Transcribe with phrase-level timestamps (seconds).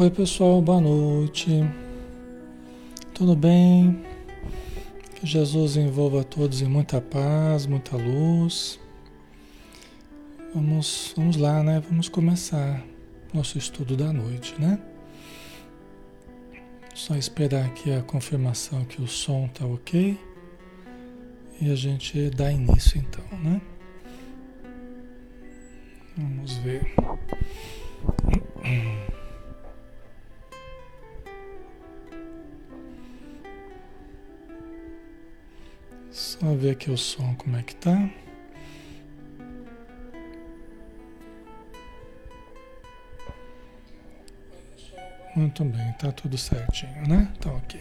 [0.00, 1.50] Oi pessoal, boa noite.
[3.12, 4.02] Tudo bem?
[5.14, 8.80] Que Jesus envolva todos em muita paz, muita luz.
[10.54, 11.82] Vamos, vamos lá, né?
[11.86, 12.82] Vamos começar
[13.34, 14.78] nosso estudo da noite, né?
[16.94, 20.18] Só esperar aqui a confirmação que o som tá ok.
[21.60, 23.60] E a gente dá início então, né?
[26.16, 26.90] Vamos ver.
[36.50, 38.10] Só ver aqui o som como é que tá.
[45.36, 47.32] Muito bem, tá tudo certinho, né?
[47.40, 47.80] Tá ok.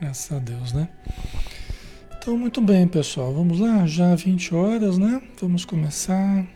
[0.00, 0.88] Graças a Deus, né?
[2.16, 3.34] Então, muito bem, pessoal.
[3.34, 5.20] Vamos lá, já 20 horas, né?
[5.38, 6.46] Vamos começar.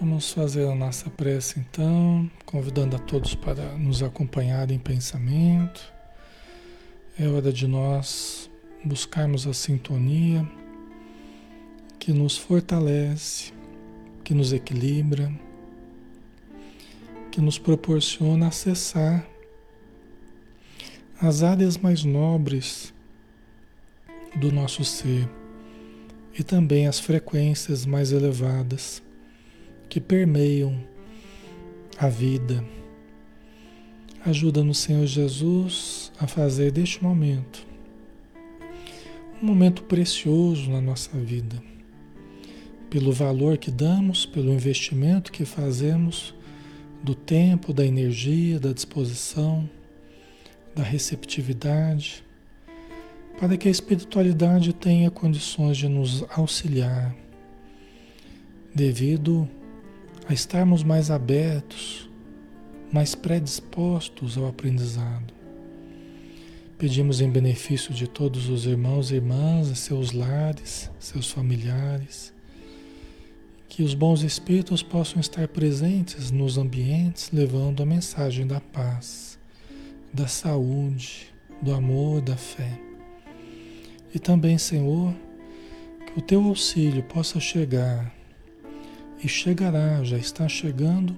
[0.00, 5.80] Vamos fazer a nossa prece então, convidando a todos para nos acompanhar em pensamento.
[7.16, 8.50] É hora de nós
[8.84, 10.48] buscarmos a sintonia
[11.98, 13.52] que nos fortalece,
[14.24, 15.32] que nos equilibra,
[17.30, 19.26] que nos proporciona acessar
[21.20, 22.92] as áreas mais nobres
[24.34, 25.28] do nosso ser
[26.36, 29.00] e também as frequências mais elevadas
[29.88, 30.82] que permeiam
[31.96, 32.64] a vida.
[34.24, 37.71] Ajuda-nos, Senhor Jesus, a fazer deste momento
[39.42, 41.60] um momento precioso na nossa vida,
[42.88, 46.32] pelo valor que damos, pelo investimento que fazemos
[47.02, 49.68] do tempo, da energia, da disposição,
[50.76, 52.22] da receptividade,
[53.40, 57.12] para que a espiritualidade tenha condições de nos auxiliar,
[58.72, 59.48] devido
[60.28, 62.08] a estarmos mais abertos,
[62.92, 65.41] mais predispostos ao aprendizado.
[66.82, 72.34] Pedimos em benefício de todos os irmãos e irmãs, seus lares, seus familiares,
[73.68, 79.38] que os bons espíritos possam estar presentes nos ambientes, levando a mensagem da paz,
[80.12, 81.32] da saúde,
[81.62, 82.76] do amor, da fé.
[84.12, 85.14] E também, Senhor,
[86.04, 88.12] que o teu auxílio possa chegar
[89.22, 91.16] e chegará, já está chegando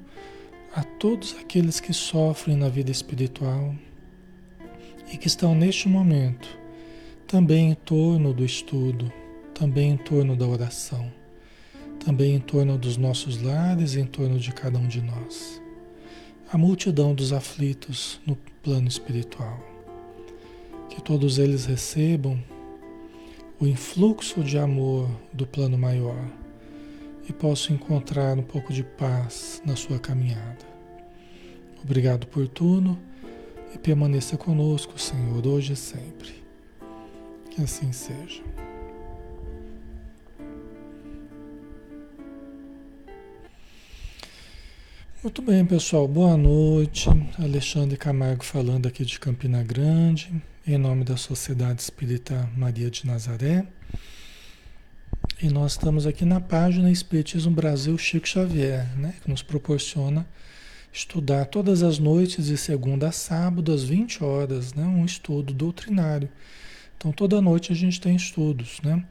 [0.76, 3.74] a todos aqueles que sofrem na vida espiritual
[5.12, 6.48] e que estão neste momento
[7.26, 9.12] também em torno do estudo,
[9.54, 11.10] também em torno da oração,
[12.04, 15.60] também em torno dos nossos lares, em torno de cada um de nós.
[16.52, 19.58] A multidão dos aflitos no plano espiritual.
[20.88, 22.40] Que todos eles recebam
[23.58, 26.24] o influxo de amor do plano maior
[27.28, 30.64] e posso encontrar um pouco de paz na sua caminhada.
[31.82, 32.98] Obrigado por tudo
[33.74, 36.44] e permaneça conosco, Senhor, hoje e sempre.
[37.50, 38.42] Que assim seja.
[45.22, 46.06] Muito bem, pessoal.
[46.06, 47.08] Boa noite.
[47.38, 50.30] Alexandre Camargo falando aqui de Campina Grande,
[50.66, 53.66] em nome da Sociedade Espírita Maria de Nazaré.
[55.42, 60.26] E nós estamos aqui na página Espiritismo Brasil Chico Xavier, né, que nos proporciona
[60.94, 66.28] estudar todas as noites de segunda a sábado às 20 horas, né, um estudo doutrinário.
[66.96, 69.04] Então toda noite a gente tem estudos, né?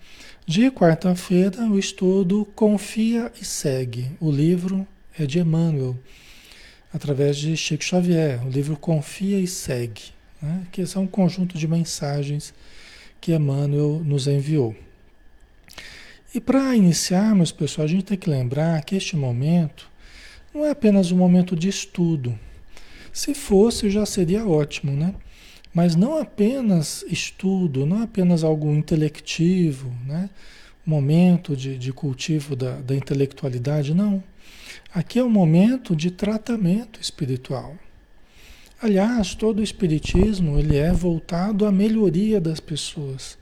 [0.47, 4.09] De quarta-feira o estudo Confia e Segue.
[4.19, 4.87] O livro
[5.19, 5.99] é de Emmanuel,
[6.93, 8.43] através de Chico Xavier.
[8.47, 10.03] O livro Confia e Segue,
[10.41, 10.65] né?
[10.71, 12.53] que é um conjunto de mensagens
[13.19, 14.73] que Emmanuel nos enviou.
[16.33, 19.92] E para iniciarmos, pessoal, a gente tem que lembrar que este momento
[20.53, 22.37] não é apenas um momento de estudo.
[23.11, 25.15] Se fosse, já seria ótimo, né?
[25.73, 30.29] Mas não apenas estudo, não apenas algo intelectivo, né?
[30.85, 34.23] momento de, de cultivo da, da intelectualidade, não.
[34.93, 37.75] Aqui é um momento de tratamento espiritual.
[38.81, 43.37] Aliás, todo o espiritismo ele é voltado à melhoria das pessoas.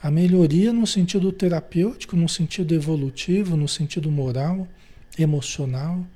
[0.00, 4.68] A melhoria no sentido terapêutico, no sentido evolutivo, no sentido moral,
[5.18, 6.06] emocional,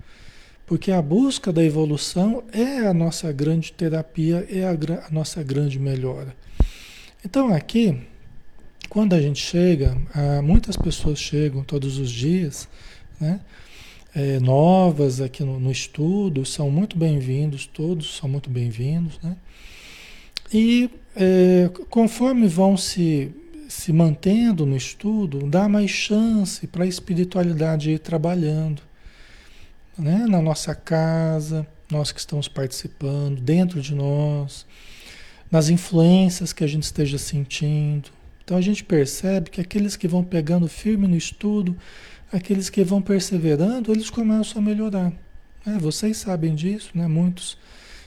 [0.72, 4.70] porque a busca da evolução é a nossa grande terapia, é a,
[5.06, 6.34] a nossa grande melhora.
[7.22, 8.00] Então aqui,
[8.88, 9.94] quando a gente chega,
[10.42, 12.70] muitas pessoas chegam todos os dias,
[13.20, 13.40] né?
[14.14, 19.36] É, novas aqui no, no, estudo, são muito bem-vindos, todos são muito bem-vindos, né?
[20.50, 23.30] E é, conforme vão se
[23.68, 28.80] se mantendo no estudo, dá mais chance para a espiritualidade ir trabalhando.
[29.98, 30.26] Né?
[30.28, 34.66] Na nossa casa, nós que estamos participando, dentro de nós,
[35.50, 38.10] nas influências que a gente esteja sentindo.
[38.44, 41.76] Então a gente percebe que aqueles que vão pegando firme no estudo,
[42.32, 45.12] aqueles que vão perseverando, eles começam a melhorar.
[45.66, 47.06] É, vocês sabem disso, né?
[47.06, 47.56] Muitos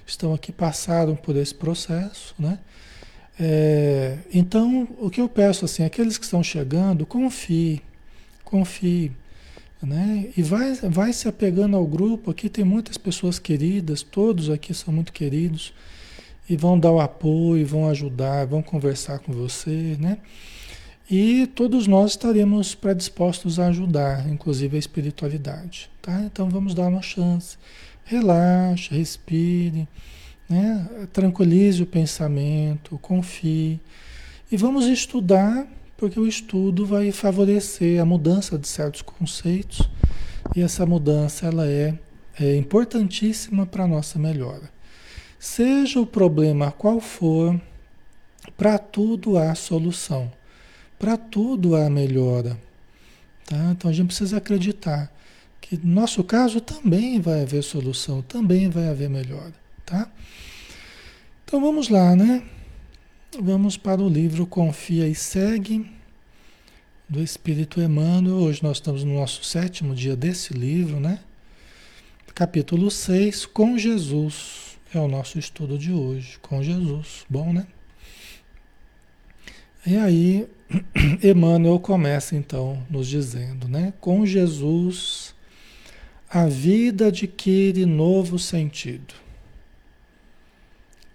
[0.06, 2.60] estão aqui, passaram por esse processo, né?
[3.40, 7.82] É, então, o que eu peço assim, aqueles que estão chegando, confie,
[8.44, 9.12] confie,
[9.82, 10.30] né?
[10.36, 12.32] E vai, vai se apegando ao grupo.
[12.32, 15.74] Aqui tem muitas pessoas queridas, todos aqui são muito queridos
[16.50, 20.18] e vão dar o apoio, vão ajudar, vão conversar com você, né?
[21.10, 26.22] E todos nós estaremos predispostos a ajudar, inclusive a espiritualidade, tá?
[26.22, 27.58] Então vamos dar uma chance.
[28.04, 29.88] Relaxe, respire,
[30.50, 30.88] né?
[31.14, 33.80] Tranquilize o pensamento, confie.
[34.52, 35.68] E vamos estudar,
[35.98, 39.82] porque o estudo vai favorecer a mudança de certos conceitos.
[40.56, 41.98] E essa mudança ela é,
[42.40, 44.70] é importantíssima para a nossa melhora.
[45.40, 47.60] Seja o problema qual for,
[48.58, 50.32] para tudo há solução.
[51.00, 52.58] Para tudo há melhora.
[53.46, 53.72] Tá?
[53.72, 55.12] Então a gente precisa acreditar
[55.62, 59.54] que no nosso caso também vai haver solução, também vai haver melhora.
[59.86, 60.10] Tá?
[61.44, 62.44] Então vamos lá, né?
[63.42, 65.86] Vamos para o livro Confia e Segue,
[67.08, 68.38] do Espírito Emmanuel.
[68.38, 71.20] Hoje nós estamos no nosso sétimo dia desse livro, né?
[72.34, 74.78] Capítulo 6, com Jesus.
[74.94, 77.26] É o nosso estudo de hoje, com Jesus.
[77.30, 77.68] Bom, né?
[79.86, 80.48] E aí,
[81.22, 83.92] Emmanuel começa então nos dizendo, né?
[84.00, 85.36] Com Jesus,
[86.30, 89.25] a vida adquire novo sentido.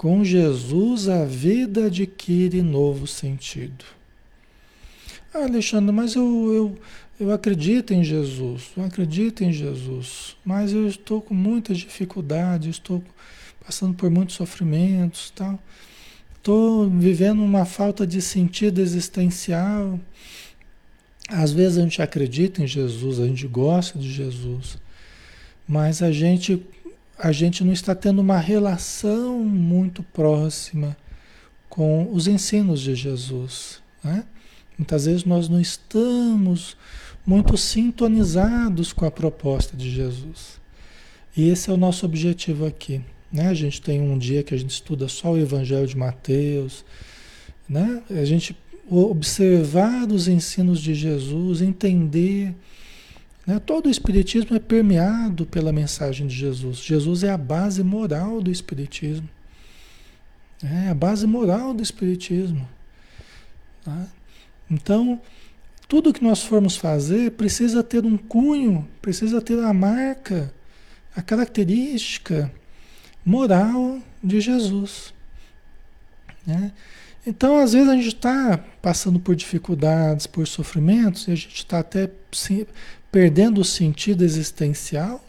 [0.00, 3.85] Com Jesus, a vida adquire novo sentido.
[5.35, 6.78] Ah, Alexandre, mas eu, eu,
[7.21, 13.04] eu acredito em Jesus, eu acredito em Jesus, mas eu estou com muitas dificuldades, estou
[13.62, 15.62] passando por muitos sofrimentos, tal.
[16.35, 20.00] Estou vivendo uma falta de sentido existencial.
[21.28, 24.78] Às vezes a gente acredita em Jesus, a gente gosta de Jesus,
[25.69, 26.66] mas a gente
[27.23, 30.97] a gente não está tendo uma relação muito próxima
[31.69, 33.83] com os ensinos de Jesus.
[34.03, 34.25] Né?
[34.79, 36.77] Muitas vezes nós não estamos
[37.27, 40.59] muito sintonizados com a proposta de Jesus.
[41.37, 43.03] E esse é o nosso objetivo aqui.
[43.31, 43.49] Né?
[43.49, 46.85] A gente tem um dia que a gente estuda só o Evangelho de Mateus,
[47.69, 48.03] né?
[48.11, 48.57] a gente
[48.89, 52.55] observar os ensinos de Jesus, entender.
[53.50, 53.59] Né?
[53.59, 56.78] Todo o Espiritismo é permeado pela mensagem de Jesus.
[56.78, 59.28] Jesus é a base moral do Espiritismo.
[60.62, 62.69] É a base moral do Espiritismo.
[63.85, 64.07] Tá?
[64.71, 65.21] Então,
[65.88, 70.54] tudo que nós formos fazer precisa ter um cunho, precisa ter a marca,
[71.16, 72.52] a característica
[73.26, 75.12] moral de Jesus.
[76.47, 76.71] Né?
[77.26, 81.80] Então, às vezes, a gente está passando por dificuldades, por sofrimentos, e a gente está
[81.80, 82.09] até
[83.11, 85.25] perdendo o sentido existencial,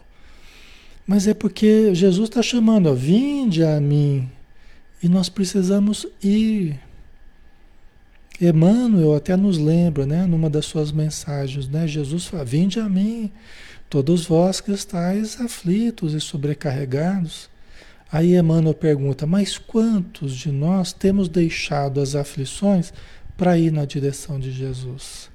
[1.05, 4.29] mas é porque Jesus está chamando, ó, vinde a mim,
[5.01, 6.79] e nós precisamos ir.
[8.39, 13.31] Emmanuel até nos lembra, né, numa das suas mensagens, né, Jesus fala, vinde a mim,
[13.89, 17.51] todos vós que estáis aflitos e sobrecarregados,
[18.11, 22.93] Aí Emmanuel pergunta: Mas quantos de nós temos deixado as aflições
[23.38, 25.30] para ir na direção de Jesus?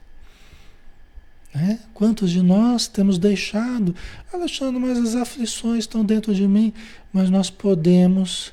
[1.57, 1.79] Né?
[1.95, 3.95] Quantos de nós temos deixado?
[4.31, 6.71] Alexandre, mas as aflições estão dentro de mim.
[7.11, 8.53] Mas nós podemos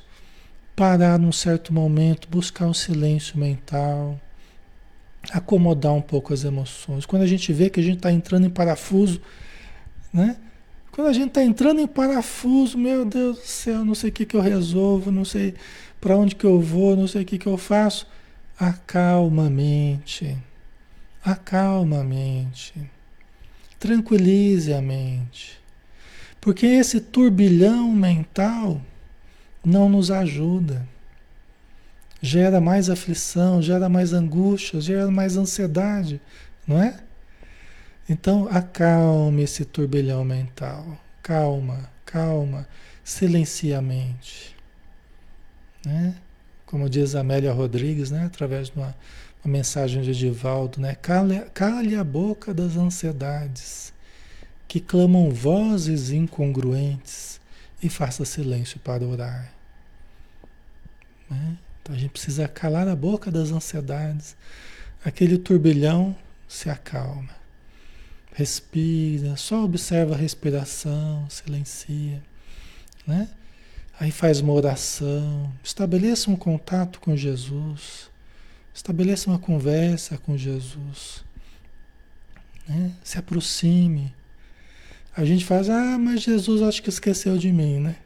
[0.74, 4.18] parar num certo momento, buscar um silêncio mental,
[5.30, 7.04] acomodar um pouco as emoções.
[7.04, 9.20] Quando a gente vê que a gente está entrando em parafuso,
[10.10, 10.38] né?
[10.90, 14.24] Quando a gente está entrando em parafuso, meu Deus do céu, não sei o que,
[14.24, 15.54] que eu resolvo, não sei
[16.00, 18.06] para onde que eu vou, não sei o que, que eu faço.
[18.58, 20.38] Acalma a mente.
[21.22, 22.93] Acalma a mente.
[23.84, 25.60] Tranquilize a mente.
[26.40, 28.80] Porque esse turbilhão mental
[29.62, 30.88] não nos ajuda.
[32.18, 36.18] Gera mais aflição, gera mais angústia, gera mais ansiedade,
[36.66, 36.98] não é?
[38.08, 40.98] Então, acalme esse turbilhão mental.
[41.22, 42.66] Calma, calma.
[43.04, 44.56] Silencia a mente.
[45.84, 46.16] Né?
[46.64, 48.24] Como diz Amélia Rodrigues, né?
[48.24, 48.96] através de uma,
[49.44, 50.94] uma mensagem de Edivaldo, né?
[50.94, 53.92] Cale a boca das ansiedades
[54.66, 57.40] que clamam vozes incongruentes
[57.82, 59.52] e faça silêncio para orar.
[61.30, 61.58] Né?
[61.82, 64.34] Então a gente precisa calar a boca das ansiedades.
[65.04, 66.16] Aquele turbilhão
[66.48, 67.28] se acalma.
[68.32, 72.22] Respira, só observa a respiração, silencia,
[73.06, 73.28] né?
[74.00, 78.10] Aí faz uma oração, estabeleça um contato com Jesus,
[78.74, 81.24] estabeleça uma conversa com Jesus,
[82.68, 82.92] né?
[83.04, 84.12] se aproxime.
[85.16, 87.96] A gente faz, ah, mas Jesus acho que esqueceu de mim, né?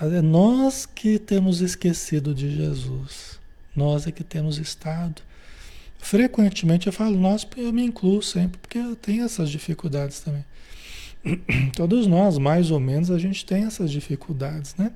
[0.00, 3.38] É nós que temos esquecido de Jesus.
[3.76, 5.22] Nós é que temos estado.
[5.98, 10.44] Frequentemente eu falo nós, eu me incluo sempre, porque eu tenho essas dificuldades também.
[11.76, 14.90] Todos nós, mais ou menos, a gente tem essas dificuldades, né?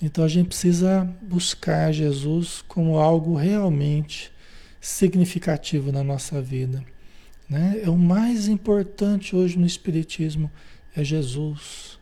[0.00, 4.32] Então a gente precisa buscar Jesus como algo realmente
[4.80, 6.84] significativo na nossa vida.
[7.48, 7.80] Né?
[7.82, 10.50] É o mais importante hoje no Espiritismo
[10.94, 11.98] é Jesus.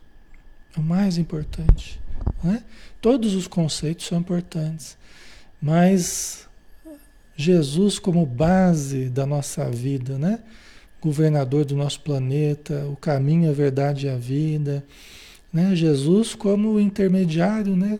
[0.77, 1.99] É o mais importante.
[2.43, 2.63] Né?
[3.01, 4.99] Todos os conceitos são importantes,
[5.61, 6.47] mas
[7.37, 10.41] Jesus como base da nossa vida, né?
[11.01, 14.85] governador do nosso planeta, o caminho, a verdade e a vida,
[15.53, 15.75] né?
[15.75, 17.99] Jesus como intermediário, né?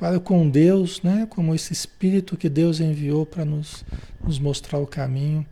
[0.00, 1.26] para com Deus, né?
[1.28, 3.84] como esse Espírito que Deus enviou para nos,
[4.24, 5.44] nos mostrar o caminho,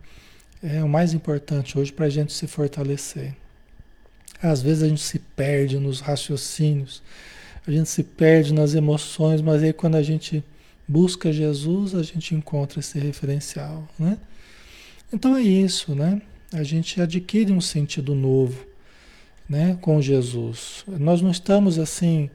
[0.63, 3.35] é o mais importante hoje para a gente se fortalecer.
[4.41, 7.03] Às vezes a gente se perde nos raciocínios,
[7.67, 10.43] a gente se perde nas emoções, mas aí quando a gente
[10.87, 14.17] busca Jesus, a gente encontra esse referencial, né?
[15.13, 16.19] Então é isso, né?
[16.51, 18.65] A gente adquire um sentido novo,
[19.49, 20.83] né, com Jesus.
[20.87, 22.29] Nós não estamos assim,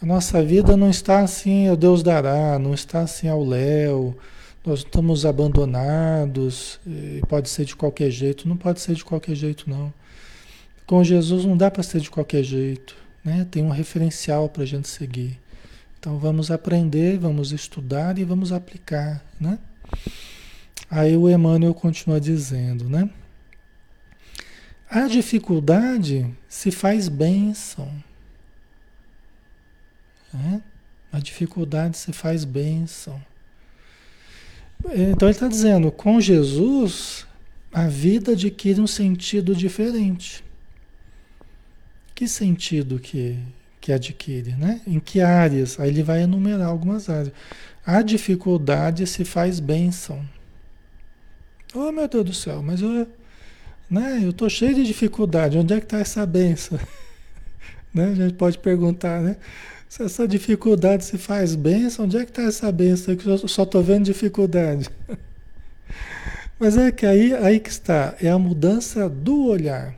[0.00, 4.16] a nossa vida não está assim, o Deus dará, não está assim ao léu,
[4.64, 6.80] nós estamos abandonados,
[7.28, 9.92] pode ser de qualquer jeito, não pode ser de qualquer jeito não.
[10.86, 13.46] Com Jesus não dá para ser de qualquer jeito, né?
[13.50, 15.38] Tem um referencial para a gente seguir.
[15.98, 19.58] Então vamos aprender, vamos estudar e vamos aplicar, né?
[20.90, 23.08] Aí o Emmanuel continua dizendo, né?
[24.90, 27.90] A dificuldade se faz bênção.
[30.32, 30.62] Né?
[31.12, 33.20] A dificuldade se faz bênção.
[34.92, 37.26] Então ele está dizendo, com Jesus,
[37.72, 40.44] a vida adquire um sentido diferente.
[42.14, 43.38] Que sentido que,
[43.80, 44.80] que adquire, né?
[44.86, 45.80] Em que áreas?
[45.80, 47.32] Aí ele vai enumerar algumas áreas.
[47.84, 50.24] A dificuldade se faz bênção.
[51.74, 53.08] Oh, meu Deus do céu, mas eu,
[53.90, 55.58] né, eu estou cheio de dificuldade.
[55.58, 56.78] Onde é que está essa bênção?
[57.94, 58.08] né?
[58.08, 59.36] A gente pode perguntar, né?
[59.88, 63.14] Se essa dificuldade se faz bênção, onde é que está essa bênção?
[63.14, 64.90] Que eu só estou vendo dificuldade.
[66.58, 69.94] Mas é que aí, aí que está, é a mudança do olhar.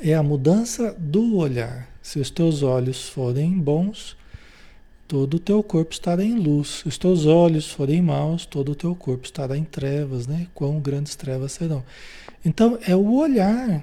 [0.00, 1.88] É a mudança do olhar.
[2.02, 4.17] Se os teus olhos forem bons,
[5.08, 6.80] todo o teu corpo estará em luz.
[6.82, 10.46] Se os teus olhos forem maus, todo o teu corpo estará em trevas, né?
[10.54, 11.82] Quão grandes trevas serão.
[12.44, 13.82] Então, é o olhar.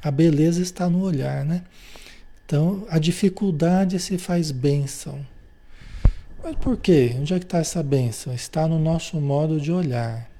[0.00, 1.64] A beleza está no olhar, né?
[2.46, 5.26] Então, a dificuldade se faz bênção.
[6.42, 7.16] Mas por quê?
[7.18, 8.32] Onde é que está essa bênção?
[8.32, 10.30] Está no nosso modo de olhar.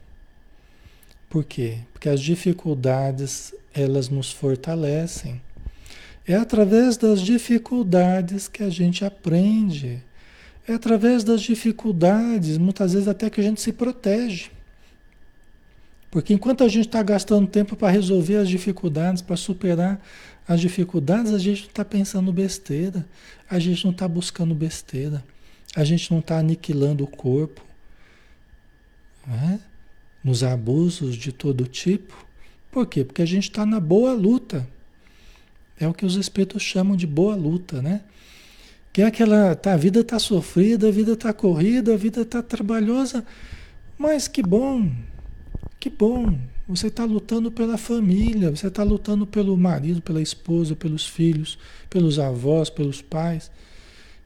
[1.28, 1.78] Por quê?
[1.92, 5.40] Porque as dificuldades elas nos fortalecem.
[6.26, 10.02] É através das dificuldades que a gente aprende.
[10.66, 14.50] É através das dificuldades, muitas vezes até que a gente se protege.
[16.10, 20.00] Porque enquanto a gente está gastando tempo para resolver as dificuldades, para superar
[20.46, 23.04] as dificuldades, a gente não está pensando besteira,
[23.50, 25.24] a gente não está buscando besteira,
[25.74, 27.60] a gente não está aniquilando o corpo
[29.26, 29.60] né?
[30.22, 32.14] nos abusos de todo tipo.
[32.70, 33.04] Por quê?
[33.04, 34.66] Porque a gente está na boa luta.
[35.78, 38.02] É o que os espíritos chamam de boa luta, né?
[38.92, 39.54] Que é aquela.
[39.56, 43.24] Tá, a vida está sofrida, a vida está corrida, a vida está trabalhosa,
[43.98, 44.90] mas que bom,
[45.80, 46.38] que bom.
[46.66, 51.58] Você está lutando pela família, você está lutando pelo marido, pela esposa, pelos filhos,
[51.90, 53.50] pelos avós, pelos pais.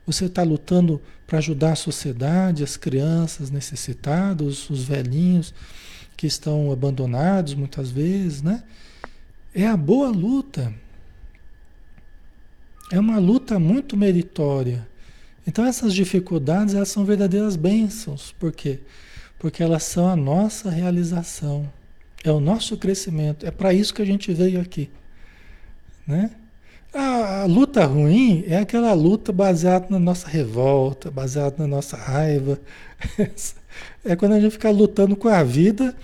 [0.07, 5.53] Você está lutando para ajudar a sociedade, as crianças necessitadas, os velhinhos
[6.17, 8.63] que estão abandonados muitas vezes, né?
[9.55, 10.73] É a boa luta.
[12.91, 14.87] É uma luta muito meritória.
[15.47, 18.35] Então essas dificuldades, elas são verdadeiras bênçãos.
[18.39, 18.81] Por quê?
[19.39, 21.71] Porque elas são a nossa realização.
[22.25, 23.47] É o nosso crescimento.
[23.47, 24.91] É para isso que a gente veio aqui.
[26.07, 26.31] Né?
[26.93, 32.59] A, a, luta ruim é aquela luta baseada na nossa revolta, baseada na nossa raiva.
[34.05, 35.95] É quando a gente fica lutando com a vida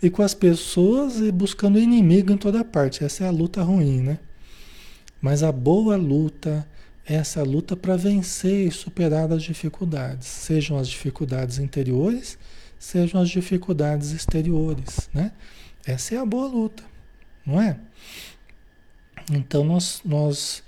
[0.00, 3.02] e com as pessoas e buscando inimigo em toda parte.
[3.02, 4.18] Essa é a luta ruim, né?
[5.20, 6.66] Mas a boa luta
[7.06, 12.38] é essa luta para vencer e superar as dificuldades, sejam as dificuldades interiores,
[12.78, 15.32] sejam as dificuldades exteriores, né?
[15.86, 16.82] Essa é a boa luta,
[17.46, 17.78] não é?
[19.32, 20.62] Então nós, nós,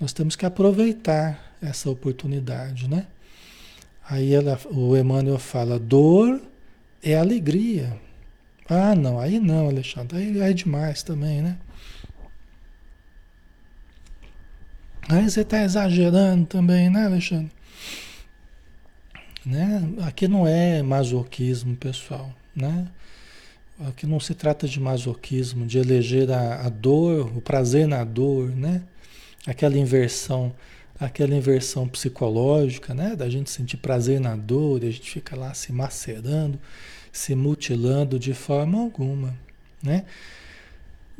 [0.00, 3.06] nós temos que aproveitar essa oportunidade, né?
[4.08, 6.40] Aí ela, o Emmanuel fala, dor
[7.02, 8.00] é alegria.
[8.68, 11.58] Ah, não, aí não, Alexandre, aí é demais também, né?
[15.08, 17.50] Aí você está exagerando também, né, Alexandre?
[19.44, 19.82] Né?
[20.02, 22.86] Aqui não é masoquismo, pessoal, né?
[23.88, 28.48] Aqui não se trata de masoquismo, de eleger a, a dor, o prazer na dor,
[28.50, 28.82] né?
[29.44, 30.54] Aquela inversão,
[31.00, 33.16] aquela inversão psicológica, né?
[33.16, 36.60] Da gente sentir prazer na dor, e a gente fica lá se macerando,
[37.10, 39.34] se mutilando de forma alguma,
[39.82, 40.04] né?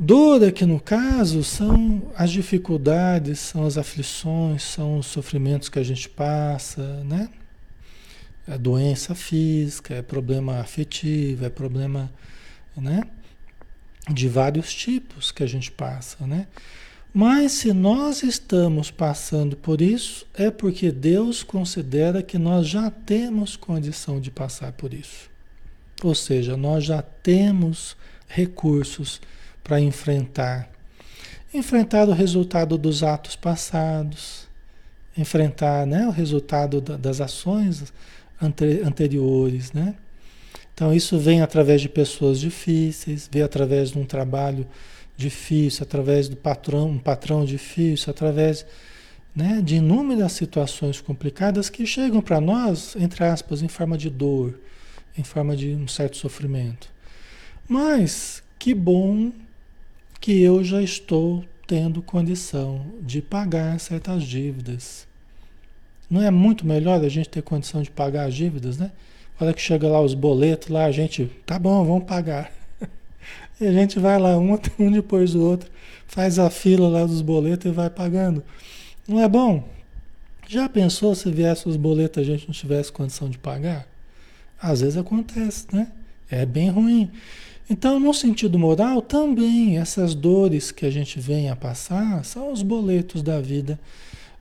[0.05, 5.83] Dor aqui no caso são as dificuldades, são as aflições, são os sofrimentos que a
[5.85, 7.31] gente passa, né?
[8.45, 12.11] É doença física, é problema afetivo, é problema,
[12.77, 13.05] né?
[14.13, 16.49] De vários tipos que a gente passa, né?
[17.15, 23.55] Mas se nós estamos passando por isso, é porque Deus considera que nós já temos
[23.55, 25.31] condição de passar por isso.
[26.03, 29.21] Ou seja, nós já temos recursos
[29.63, 30.69] para enfrentar.
[31.53, 34.49] Enfrentar o resultado dos atos passados,
[35.17, 37.93] enfrentar né, o resultado da, das ações
[38.41, 39.95] anteriores, né?
[40.75, 44.67] Então isso vem através de pessoas difíceis, vem através de um trabalho
[45.17, 48.67] difícil, através do patrão, um patrão difícil, através
[49.35, 54.59] né, de inúmeras situações complicadas que chegam para nós, entre aspas, em forma de dor,
[55.17, 56.89] em forma de um certo sofrimento.
[57.69, 59.31] Mas que bom
[60.23, 65.05] que eu já estou tendo condição de pagar certas dívidas.
[66.09, 68.93] Não é muito melhor a gente ter condição de pagar as dívidas, né?
[69.41, 72.53] Olha que chega lá os boletos, lá a gente, tá bom, vamos pagar.
[73.61, 75.71] E a gente vai lá, um, um depois do outro,
[76.07, 78.45] faz a fila lá dos boletos e vai pagando.
[79.07, 79.69] Não é bom?
[80.49, 83.89] Já pensou se viesse os boletos a gente não tivesse condição de pagar?
[84.61, 85.89] Às vezes acontece, né?
[86.31, 87.11] É bem ruim.
[87.71, 92.63] Então, no sentido moral, também essas dores que a gente vem a passar são os
[92.63, 93.79] boletos da vida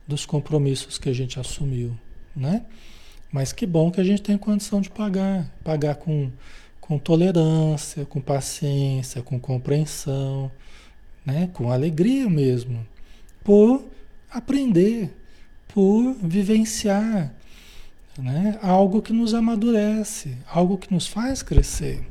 [0.06, 1.96] dos compromissos que a gente assumiu,
[2.34, 2.64] né?
[3.30, 6.30] Mas que bom que a gente tem condição de pagar, pagar com,
[6.80, 10.50] com tolerância, com paciência, com compreensão,
[11.24, 11.48] né?
[11.54, 12.86] Com alegria mesmo,
[13.42, 13.84] por
[14.30, 15.16] aprender,
[15.68, 17.32] por vivenciar,
[18.18, 18.58] né?
[18.60, 22.06] Algo que nos amadurece, algo que nos faz crescer,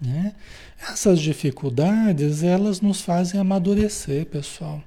[0.00, 0.34] né?
[0.80, 4.82] Essas dificuldades, elas nos fazem amadurecer, pessoal.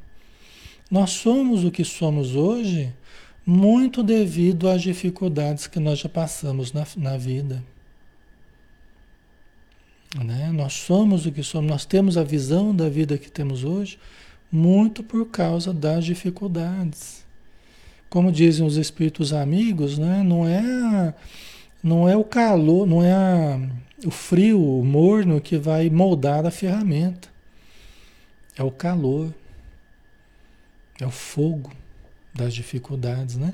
[0.90, 2.94] Nós somos o que somos hoje
[3.46, 7.64] muito devido às dificuldades que nós já passamos na, na vida.
[10.24, 10.52] Né?
[10.52, 13.98] Nós somos o que somos, nós temos a visão da vida que temos hoje
[14.52, 17.26] muito por causa das dificuldades.
[18.10, 20.22] Como dizem os espíritos amigos, né?
[20.22, 21.14] não, é,
[21.82, 23.60] não é o calor, não é a,
[24.06, 27.30] o frio, o morno que vai moldar a ferramenta.
[28.58, 29.34] É o calor.
[31.00, 31.72] É o fogo
[32.34, 33.54] das dificuldades, né?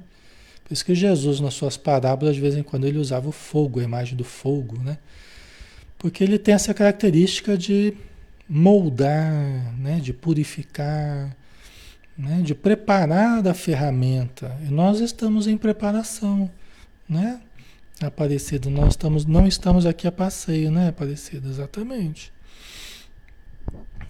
[0.64, 3.80] Por isso que Jesus, nas suas parábolas, de vez em quando, ele usava o fogo,
[3.80, 4.98] a imagem do fogo, né?
[5.98, 7.96] Porque ele tem essa característica de
[8.48, 10.00] moldar, né?
[10.02, 11.36] de purificar,
[12.18, 12.42] né?
[12.44, 14.58] de preparar a ferramenta.
[14.62, 16.50] E nós estamos em preparação,
[17.08, 17.42] né?
[18.02, 21.50] Aparecido, nós estamos, não estamos aqui a passeio, né, Aparecido?
[21.50, 22.32] Exatamente.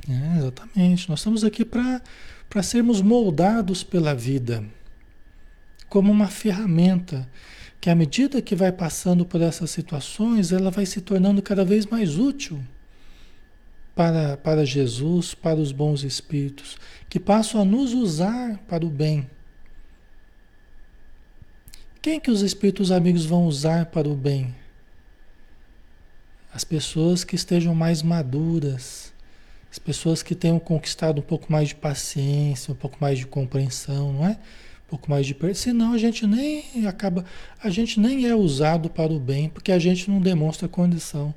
[0.10, 1.10] É, exatamente.
[1.10, 4.64] Nós estamos aqui para sermos moldados pela vida
[5.90, 7.28] como uma ferramenta
[7.80, 11.86] que à medida que vai passando por essas situações, ela vai se tornando cada vez
[11.86, 12.60] mais útil
[13.96, 19.30] para, para Jesus, para os bons espíritos, que passam a nos usar para o bem.
[22.08, 24.56] Quem que os espíritos amigos vão usar para o bem?
[26.54, 29.12] As pessoas que estejam mais maduras,
[29.70, 34.14] as pessoas que tenham conquistado um pouco mais de paciência, um pouco mais de compreensão,
[34.14, 34.32] não é?
[34.86, 37.26] Um pouco mais de senão a gente nem acaba,
[37.62, 41.36] a gente nem é usado para o bem, porque a gente não demonstra condição.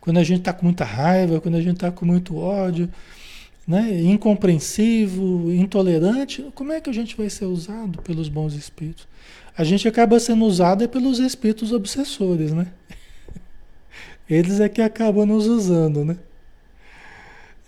[0.00, 2.88] Quando a gente está com muita raiva, quando a gente está com muito ódio,
[3.68, 4.00] né?
[4.02, 9.06] incompreensivo, intolerante, como é que a gente vai ser usado pelos bons espíritos?
[9.54, 12.68] A gente acaba sendo usado é pelos espíritos obsessores, né?
[14.28, 16.16] Eles é que acabam nos usando, né?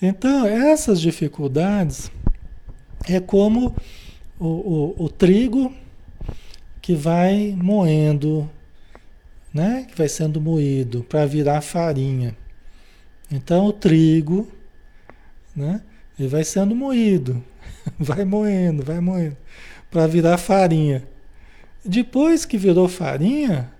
[0.01, 2.11] Então, essas dificuldades
[3.07, 3.77] é como
[4.39, 5.71] o, o, o trigo
[6.81, 8.49] que vai moendo,
[9.53, 9.87] né?
[9.87, 12.35] que vai sendo moído para virar farinha.
[13.31, 14.49] Então, o trigo,
[15.55, 15.83] né?
[16.21, 17.43] Ele vai sendo moído,
[17.99, 19.39] vai moendo, vai moendo,
[19.91, 21.03] para virar farinha.
[21.83, 23.73] Depois que virou farinha,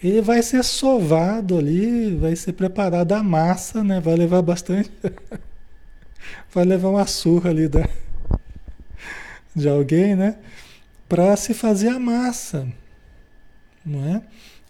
[0.00, 3.98] ele vai ser sovado ali, vai ser preparado a massa, né?
[4.00, 4.88] Vai levar bastante.
[6.54, 7.88] vai levar uma surra ali da,
[9.52, 10.36] de alguém, né?
[11.08, 12.68] Para se fazer a massa,
[13.84, 14.22] não é?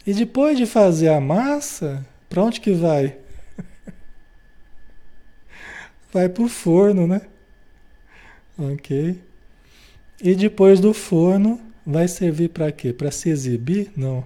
[0.07, 3.18] E depois de fazer a massa, para onde que vai?
[6.12, 7.23] Vai para o forno, né?
[8.59, 9.21] Ok.
[10.21, 12.92] E depois do forno, vai servir para quê?
[12.92, 13.90] Para se exibir?
[13.97, 14.25] Não.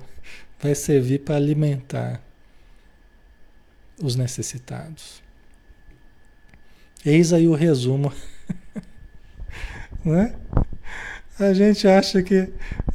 [0.60, 2.22] Vai servir para alimentar
[4.00, 5.22] os necessitados.
[7.04, 8.12] Eis aí o resumo.
[10.04, 10.34] né?
[11.38, 12.48] A gente acha que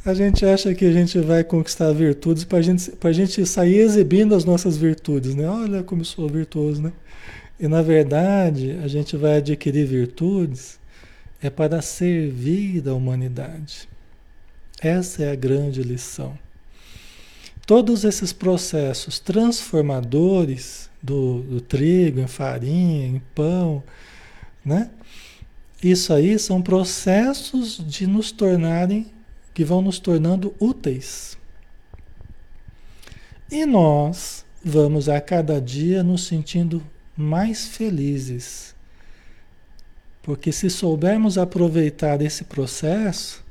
[0.04, 4.34] a gente acha que a gente vai conquistar virtudes para gente, a gente sair exibindo
[4.34, 5.46] as nossas virtudes, né?
[5.48, 6.92] Olha como eu sou virtuoso, né?
[7.58, 10.78] E na verdade, a gente vai adquirir virtudes
[11.40, 13.88] é para servir a humanidade.
[14.80, 16.38] Essa é a grande lição.
[17.66, 23.82] Todos esses processos transformadores do, do trigo em farinha, em pão,
[24.64, 24.90] né?
[25.82, 29.06] Isso aí são processos de nos tornarem,
[29.54, 31.36] que vão nos tornando úteis.
[33.50, 36.82] E nós vamos a cada dia nos sentindo
[37.18, 38.76] mais felizes.
[40.22, 43.44] Porque se soubermos aproveitar esse processo,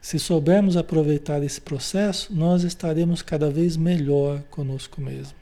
[0.00, 5.36] se soubermos aproveitar esse processo, nós estaremos cada vez melhor conosco mesmo.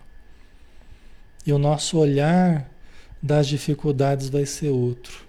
[1.46, 2.68] E o nosso olhar
[3.22, 5.27] das dificuldades vai ser outro.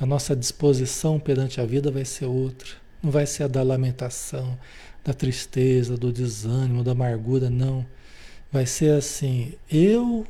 [0.00, 2.70] A nossa disposição perante a vida vai ser outra.
[3.02, 4.58] Não vai ser a da lamentação,
[5.04, 7.86] da tristeza, do desânimo, da amargura, não.
[8.50, 10.26] Vai ser assim: eu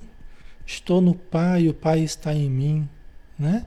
[0.66, 2.88] Estou no Pai, o Pai está em mim,
[3.38, 3.66] né?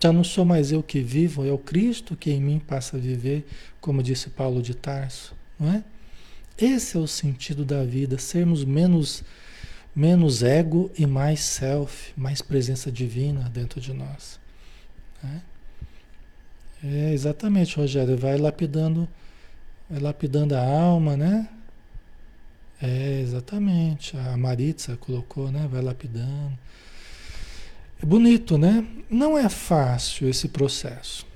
[0.00, 3.00] Já não sou mais eu que vivo, é o Cristo que em mim passa a
[3.00, 3.46] viver,
[3.80, 5.82] como disse Paulo de Tarso, não é?
[6.56, 9.24] Esse é o sentido da vida, sermos menos
[9.98, 14.38] menos ego e mais self, mais presença divina dentro de nós.
[15.20, 15.42] Né?
[16.84, 19.08] É exatamente, Rogério, vai lapidando,
[19.90, 21.48] vai lapidando a alma, né?
[22.80, 24.16] É, exatamente.
[24.16, 25.68] A Maritza colocou, né?
[25.70, 26.58] Vai lapidando.
[28.00, 28.86] É bonito, né?
[29.10, 31.26] Não é fácil esse processo.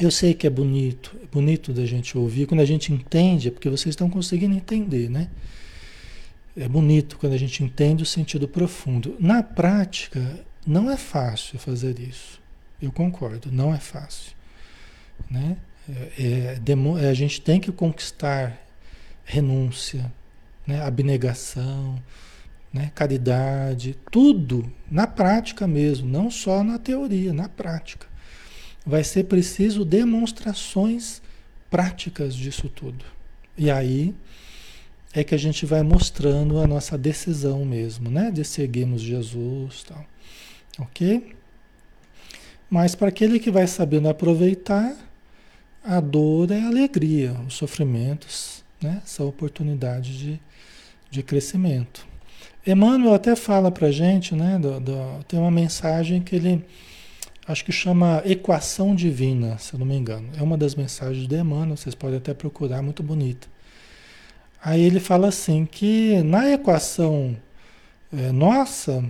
[0.00, 3.50] Eu sei que é bonito, é bonito da gente ouvir, quando a gente entende, é
[3.50, 5.28] porque vocês estão conseguindo entender, né?
[6.56, 9.16] É bonito quando a gente entende o sentido profundo.
[9.18, 12.40] Na prática, não é fácil fazer isso.
[12.80, 14.32] Eu concordo, não é fácil.
[15.30, 15.56] Né?
[16.18, 18.58] É, é, a gente tem que conquistar
[19.24, 20.10] renúncia,
[20.66, 20.80] né?
[20.82, 22.00] abnegação,
[22.72, 22.90] né?
[22.94, 28.06] caridade, tudo na prática mesmo, não só na teoria, na prática.
[28.84, 31.20] Vai ser preciso demonstrações
[31.70, 33.04] práticas disso tudo.
[33.56, 34.14] E aí
[35.12, 38.30] é que a gente vai mostrando a nossa decisão mesmo, né?
[38.30, 40.04] De seguirmos Jesus, tal.
[40.78, 41.36] OK?
[42.68, 44.96] Mas para aquele que vai sabendo aproveitar,
[45.82, 49.02] a dor é alegria, os sofrimentos, né?
[49.04, 50.40] São oportunidades de
[51.10, 52.06] de crescimento.
[52.66, 56.64] Emmanuel até fala para gente, né, do, do, tem uma mensagem que ele,
[57.46, 60.28] acho que chama Equação Divina, se eu não me engano.
[60.38, 63.48] É uma das mensagens de Emmanuel, vocês podem até procurar, muito bonita.
[64.62, 67.34] Aí ele fala assim, que na equação
[68.12, 69.02] é, nossa,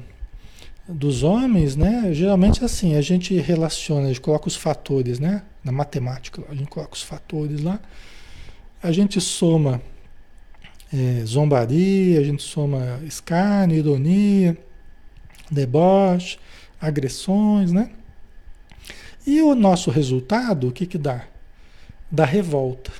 [0.88, 5.72] dos homens, né, geralmente assim, a gente relaciona, a gente coloca os fatores, né, na
[5.72, 7.80] matemática, a gente coloca os fatores lá,
[8.82, 9.82] a gente soma
[10.92, 14.56] é, zombaria, a gente soma escárnio, ironia,
[15.50, 16.38] deboche,
[16.80, 17.90] agressões, né?
[19.26, 21.24] E o nosso resultado, o que que dá?
[22.10, 22.90] Da revolta,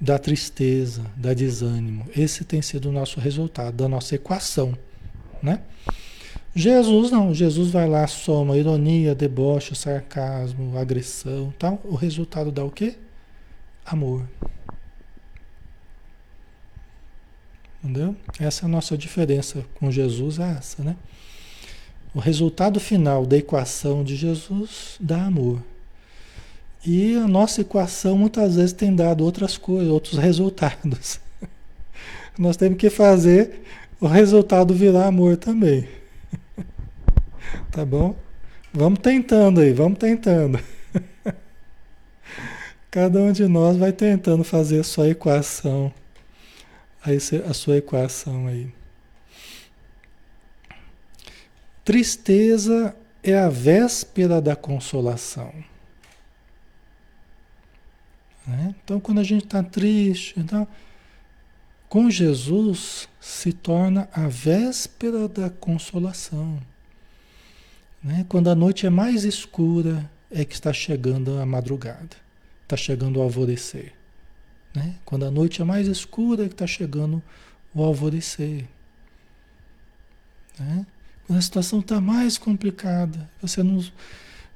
[0.00, 2.06] da tristeza, da desânimo.
[2.16, 4.76] Esse tem sido o nosso resultado, da nossa equação,
[5.42, 5.60] né?
[6.54, 11.80] Jesus não, Jesus vai lá, soma ironia, deboche, sarcasmo, agressão, tal.
[11.82, 12.96] O resultado dá o quê?
[13.86, 14.28] Amor.
[17.82, 18.14] Entendeu?
[18.38, 20.94] Essa é a nossa diferença com Jesus, é essa, né?
[22.14, 25.60] O resultado final da equação de Jesus dá amor.
[26.86, 31.20] E a nossa equação muitas vezes tem dado outras coisas, outros resultados.
[32.38, 33.62] Nós temos que fazer
[34.00, 35.88] o resultado virar amor também.
[37.70, 38.14] Tá bom?
[38.72, 40.58] Vamos tentando aí, vamos tentando.
[42.90, 45.92] Cada um de nós vai tentando fazer a sua equação
[47.04, 48.72] a, esse, a sua equação aí.
[51.84, 55.52] Tristeza é a véspera da consolação.
[58.46, 58.74] Né?
[58.82, 60.66] Então, quando a gente está triste, então,
[61.88, 66.60] com Jesus se torna a véspera da consolação.
[68.02, 68.24] Né?
[68.28, 72.16] Quando a noite é mais escura, é que está chegando a madrugada,
[72.62, 73.92] está chegando o alvorecer.
[74.74, 74.94] Né?
[75.04, 77.22] Quando a noite é mais escura, que está chegando
[77.74, 78.64] o alvorecer.
[80.58, 80.86] Né?
[81.26, 83.84] Quando a situação está mais complicada, você não,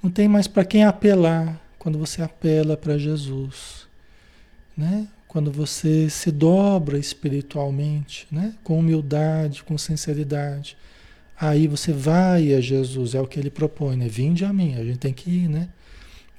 [0.02, 3.86] não tem mais para quem apelar, quando você apela para Jesus.
[4.76, 5.06] Né?
[5.28, 8.54] Quando você se dobra espiritualmente, né?
[8.64, 10.76] com humildade, com sinceridade
[11.38, 14.08] Aí você vai a Jesus, é o que ele propõe, né?
[14.08, 15.68] Vinde a mim, a gente tem que ir, né?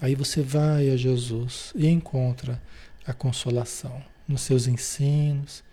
[0.02, 2.60] Aí você vai a Jesus e encontra
[3.08, 5.64] a consolação nos seus ensinos.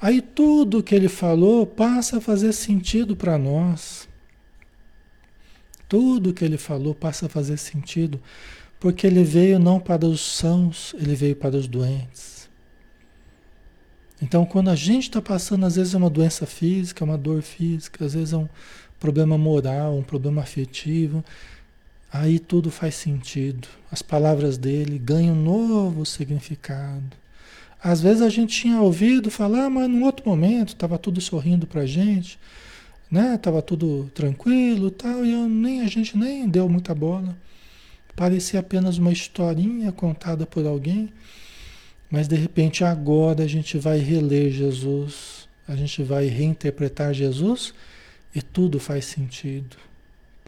[0.00, 4.08] Aí tudo que ele falou passa a fazer sentido para nós.
[5.88, 8.20] Tudo que ele falou passa a fazer sentido,
[8.78, 12.48] porque ele veio não para os sãos, ele veio para os doentes.
[14.20, 18.04] Então, quando a gente está passando, às vezes é uma doença física, uma dor física,
[18.04, 18.48] às vezes é um
[18.98, 21.24] problema moral, um problema afetivo,
[22.12, 23.68] aí tudo faz sentido.
[23.90, 27.16] As palavras dele ganham novo significado.
[27.82, 31.82] Às vezes a gente tinha ouvido falar, mas num outro momento estava tudo sorrindo para
[31.82, 32.38] a gente,
[33.10, 33.38] né?
[33.64, 37.36] Tudo tranquilo, tal, e eu, nem a gente nem deu muita bola.
[38.16, 41.08] Parecia apenas uma historinha contada por alguém.
[42.10, 47.74] Mas de repente agora a gente vai reler Jesus, a gente vai reinterpretar Jesus
[48.34, 49.76] e tudo faz sentido.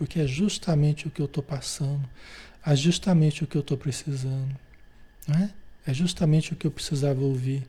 [0.01, 2.09] Porque é justamente o que eu estou passando,
[2.65, 4.59] é justamente o que eu estou precisando.
[5.29, 5.53] Né?
[5.87, 7.69] É justamente o que eu precisava ouvir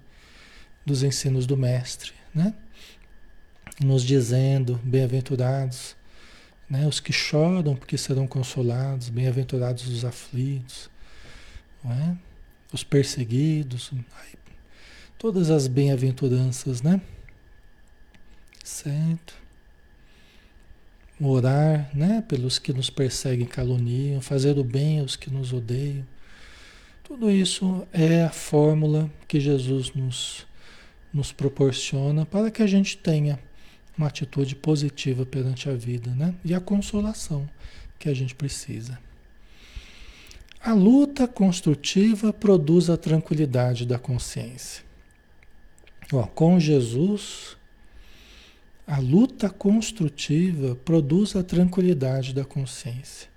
[0.85, 2.53] dos ensinos do Mestre, né?
[3.83, 5.93] nos dizendo, bem-aventurados,
[6.69, 6.87] né?
[6.87, 10.89] os que choram porque serão consolados, bem-aventurados os aflitos.
[11.83, 12.17] Não é?
[12.71, 13.91] os perseguidos,
[15.19, 17.01] todas as bem-aventuranças, né?
[18.63, 19.40] Certo?
[21.23, 26.05] Orar, né, pelos que nos perseguem, caluniam, fazer o bem aos que nos odeiam.
[27.03, 30.47] Tudo isso é a fórmula que Jesus nos,
[31.13, 33.39] nos proporciona para que a gente tenha
[33.97, 36.33] uma atitude positiva perante a vida, né?
[36.43, 37.47] E a consolação
[37.99, 38.97] que a gente precisa.
[40.63, 44.83] A luta construtiva produz a tranquilidade da consciência.
[46.13, 47.57] Ó, com Jesus,
[48.85, 53.29] a luta construtiva produz a tranquilidade da consciência.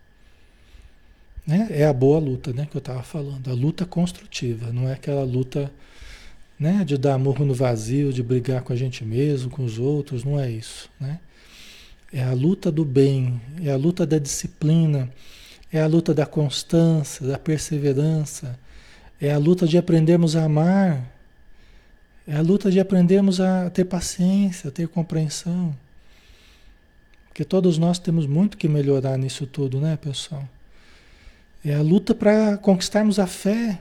[1.46, 1.68] Né?
[1.70, 5.24] É a boa luta né, que eu estava falando, a luta construtiva, não é aquela
[5.24, 5.70] luta
[6.58, 10.24] né, de dar murro no vazio, de brigar com a gente mesmo, com os outros,
[10.24, 10.88] não é isso.
[10.98, 11.20] Né?
[12.12, 15.10] É a luta do bem, é a luta da disciplina
[15.74, 18.56] é a luta da constância, da perseverança.
[19.20, 21.04] É a luta de aprendermos a amar.
[22.26, 25.74] É a luta de aprendermos a ter paciência, a ter compreensão.
[27.28, 30.48] Porque todos nós temos muito que melhorar nisso tudo, né, pessoal?
[31.64, 33.80] É a luta para conquistarmos a fé.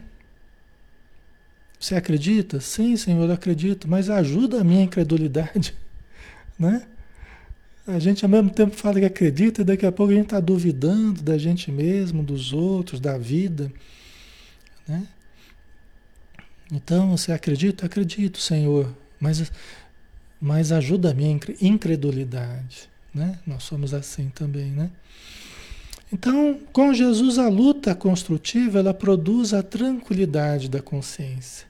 [1.80, 2.60] Você acredita?
[2.60, 5.74] Sim, Senhor, eu acredito, mas ajuda a minha incredulidade,
[6.58, 6.88] né?
[7.86, 10.40] A gente ao mesmo tempo fala que acredita e daqui a pouco a gente está
[10.40, 13.70] duvidando da gente mesmo, dos outros, da vida.
[14.88, 15.06] Né?
[16.72, 17.86] Então, você acredita?
[17.86, 19.52] Acredito, Senhor, mas,
[20.40, 22.90] mas ajuda a minha incredulidade.
[23.14, 23.38] Né?
[23.46, 24.90] Nós somos assim também, né?
[26.12, 31.66] Então, com Jesus, a luta construtiva ela produz a tranquilidade da consciência,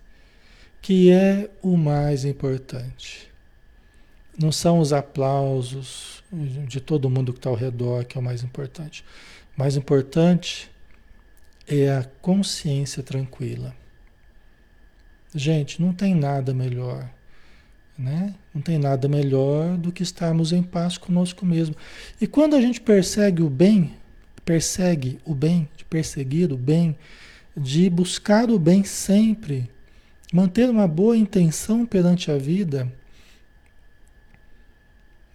[0.81, 3.31] que é o mais importante.
[4.37, 6.23] Não são os aplausos
[6.67, 9.05] de todo mundo que está ao redor que é o mais importante.
[9.55, 10.69] O mais importante
[11.65, 13.73] é a consciência tranquila.
[15.33, 17.09] Gente, não tem nada melhor.
[17.97, 18.33] Né?
[18.53, 21.75] Não tem nada melhor do que estarmos em paz conosco mesmo.
[22.19, 23.93] E quando a gente persegue o bem,
[24.43, 26.95] persegue o bem, de perseguir o bem,
[27.55, 29.69] de buscar o bem sempre,
[30.31, 32.91] manter uma boa intenção perante a vida,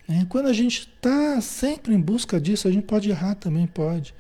[0.09, 4.15] é, quando a gente está sempre em busca disso, a gente pode errar também, pode.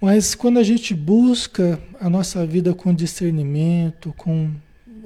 [0.00, 4.54] Mas quando a gente busca a nossa vida com discernimento, com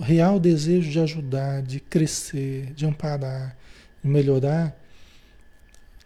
[0.01, 3.57] real desejo de ajudar, de crescer, de amparar,
[4.03, 4.77] de melhorar,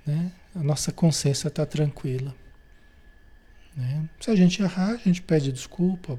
[0.07, 0.31] né?
[0.55, 2.35] a nossa consciência está tranquila.
[3.77, 4.09] Né?
[4.21, 6.19] Se a gente errar, a gente pede desculpa,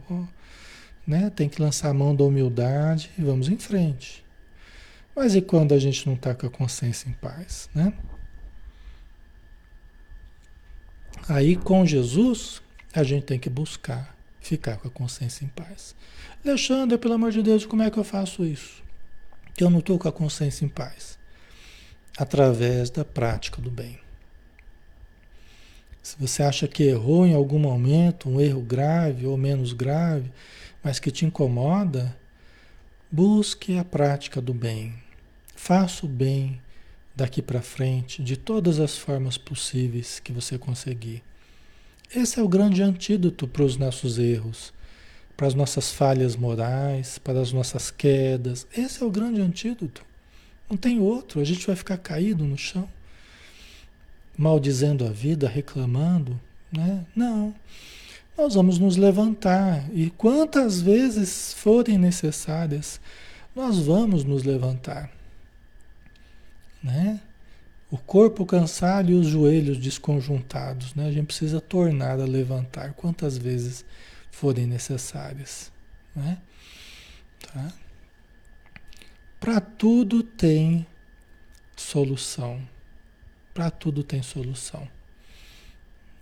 [1.05, 1.29] né?
[1.29, 4.25] tem que lançar a mão da humildade e vamos em frente.
[5.15, 7.93] Mas e quando a gente não está com a consciência em paz, né?
[11.27, 12.61] Aí com Jesus,
[12.93, 15.95] a gente tem que buscar ficar com a consciência em paz.
[16.45, 18.83] Alexandre, pelo amor de Deus, como é que eu faço isso?
[19.55, 21.17] Que eu não estou com a consciência em paz.
[22.17, 23.99] Através da prática do bem.
[26.03, 30.31] Se você acha que errou em algum momento, um erro grave ou menos grave,
[30.83, 32.15] mas que te incomoda,
[33.11, 34.93] busque a prática do bem.
[35.55, 36.61] Faça o bem
[37.15, 41.23] daqui para frente, de todas as formas possíveis que você conseguir.
[42.13, 44.73] Esse é o grande antídoto para os nossos erros,
[45.37, 48.67] para as nossas falhas morais, para as nossas quedas.
[48.75, 50.03] Esse é o grande antídoto.
[50.69, 51.39] Não tem outro.
[51.39, 52.87] A gente vai ficar caído no chão,
[54.37, 56.39] maldizendo a vida, reclamando,
[56.71, 57.05] né?
[57.15, 57.55] Não.
[58.37, 62.99] Nós vamos nos levantar e quantas vezes forem necessárias,
[63.55, 65.14] nós vamos nos levantar
[66.85, 67.19] né?
[67.89, 71.07] O corpo cansado e os joelhos desconjuntados, né?
[71.07, 73.83] A gente precisa tornar a levantar quantas vezes
[74.29, 75.71] forem necessárias,
[76.15, 76.37] né?
[77.39, 77.73] Tá?
[79.39, 80.85] Para tudo tem
[81.75, 82.61] solução.
[83.53, 84.87] Para tudo tem solução.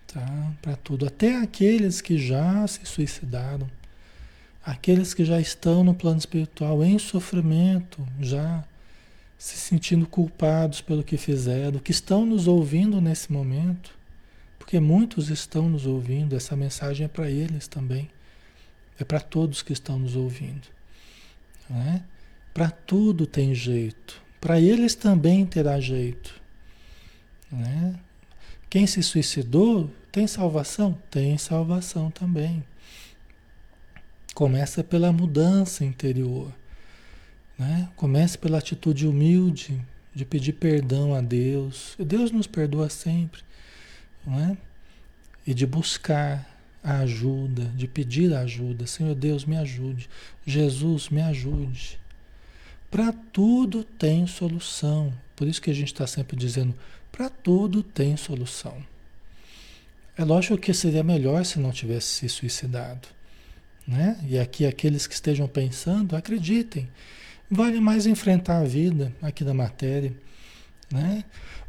[0.07, 0.53] Tá?
[0.61, 3.69] Para tudo, até aqueles que já se suicidaram,
[4.63, 8.63] aqueles que já estão no plano espiritual em sofrimento, já
[9.43, 13.93] se sentindo culpados pelo que fizeram, que estão nos ouvindo nesse momento,
[14.57, 18.09] porque muitos estão nos ouvindo, essa mensagem é para eles também,
[18.97, 20.65] é para todos que estão nos ouvindo.
[21.69, 22.05] Né?
[22.53, 26.41] Para tudo tem jeito, para eles também terá jeito.
[27.51, 27.99] Né?
[28.69, 30.97] Quem se suicidou tem salvação?
[31.11, 32.63] Tem salvação também.
[34.33, 36.53] Começa pela mudança interior.
[37.57, 37.89] Né?
[37.95, 39.79] Comece pela atitude humilde
[40.13, 41.95] de pedir perdão a Deus.
[41.97, 43.41] Deus nos perdoa sempre.
[44.27, 44.57] É?
[45.45, 46.49] E de buscar
[46.83, 48.87] a ajuda, de pedir ajuda.
[48.87, 50.09] Senhor Deus, me ajude.
[50.45, 51.99] Jesus, me ajude.
[52.89, 55.13] Para tudo tem solução.
[55.35, 56.73] Por isso que a gente está sempre dizendo:
[57.11, 58.77] para tudo tem solução.
[60.15, 63.07] É lógico que seria melhor se não tivesse se suicidado.
[63.87, 64.17] Né?
[64.29, 66.87] E aqui, aqueles que estejam pensando, acreditem
[67.53, 70.11] Vale mais enfrentar a vida aqui da matéria,
[70.91, 71.23] né?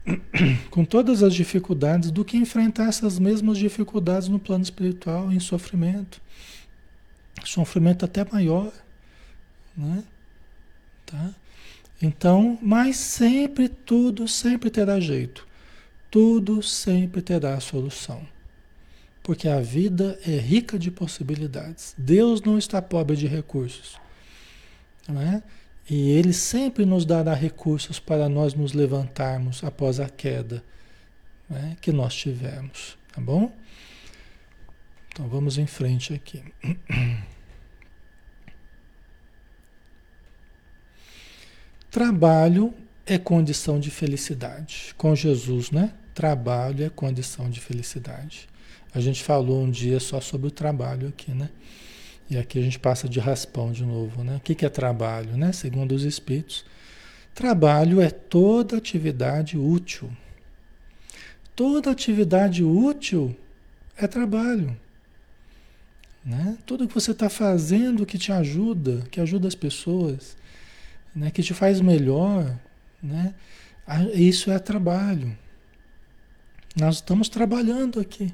[0.71, 6.23] com todas as dificuldades, do que enfrentar essas mesmas dificuldades no plano espiritual, em sofrimento.
[7.45, 8.73] Sofrimento até maior.
[9.77, 10.03] Né?
[11.05, 11.35] Tá?
[12.01, 15.47] Então, mas sempre, tudo sempre terá jeito.
[16.11, 18.27] Tudo sempre terá solução.
[19.23, 21.95] Porque a vida é rica de possibilidades.
[21.99, 23.99] Deus não está pobre de recursos.
[25.07, 25.43] Não é?
[25.89, 30.65] E Ele sempre nos dará recursos para nós nos levantarmos após a queda
[31.49, 33.53] né, que nós tivemos, tá bom?
[35.09, 36.43] Então vamos em frente aqui.
[41.91, 42.75] Trabalho
[43.07, 44.95] é condição de felicidade.
[44.99, 45.93] Com Jesus, né?
[46.13, 48.49] Trabalho é condição de felicidade.
[48.93, 51.51] A gente falou um dia só sobre o trabalho aqui, né?
[52.29, 54.37] E aqui a gente passa de raspão de novo, né?
[54.37, 55.53] O que, é trabalho, né?
[55.53, 56.65] Segundo os espíritos,
[57.35, 60.11] trabalho é toda atividade útil.
[61.55, 63.37] Toda atividade útil
[63.97, 64.77] é trabalho.
[66.25, 66.57] Né?
[66.65, 70.37] Tudo que você está fazendo que te ajuda, que ajuda as pessoas,
[71.15, 71.31] né?
[71.31, 72.59] que te faz melhor,
[73.03, 73.35] né?
[74.15, 75.37] isso é trabalho.
[76.75, 78.33] Nós estamos trabalhando aqui.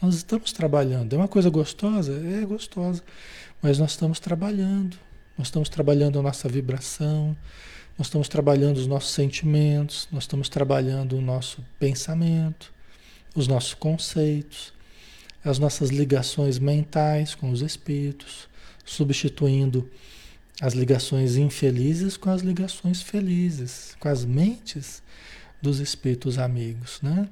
[0.00, 1.14] Nós estamos trabalhando.
[1.14, 2.12] É uma coisa gostosa?
[2.12, 3.02] É gostosa.
[3.62, 4.96] Mas nós estamos trabalhando.
[5.36, 7.36] Nós estamos trabalhando a nossa vibração,
[7.98, 12.72] nós estamos trabalhando os nossos sentimentos, nós estamos trabalhando o nosso pensamento,
[13.34, 14.72] os nossos conceitos,
[15.44, 18.48] as nossas ligações mentais com os espíritos,
[18.82, 19.90] substituindo
[20.60, 25.02] as ligações infelizes com as ligações felizes, com as mentes
[25.60, 27.28] dos espíritos amigos, né?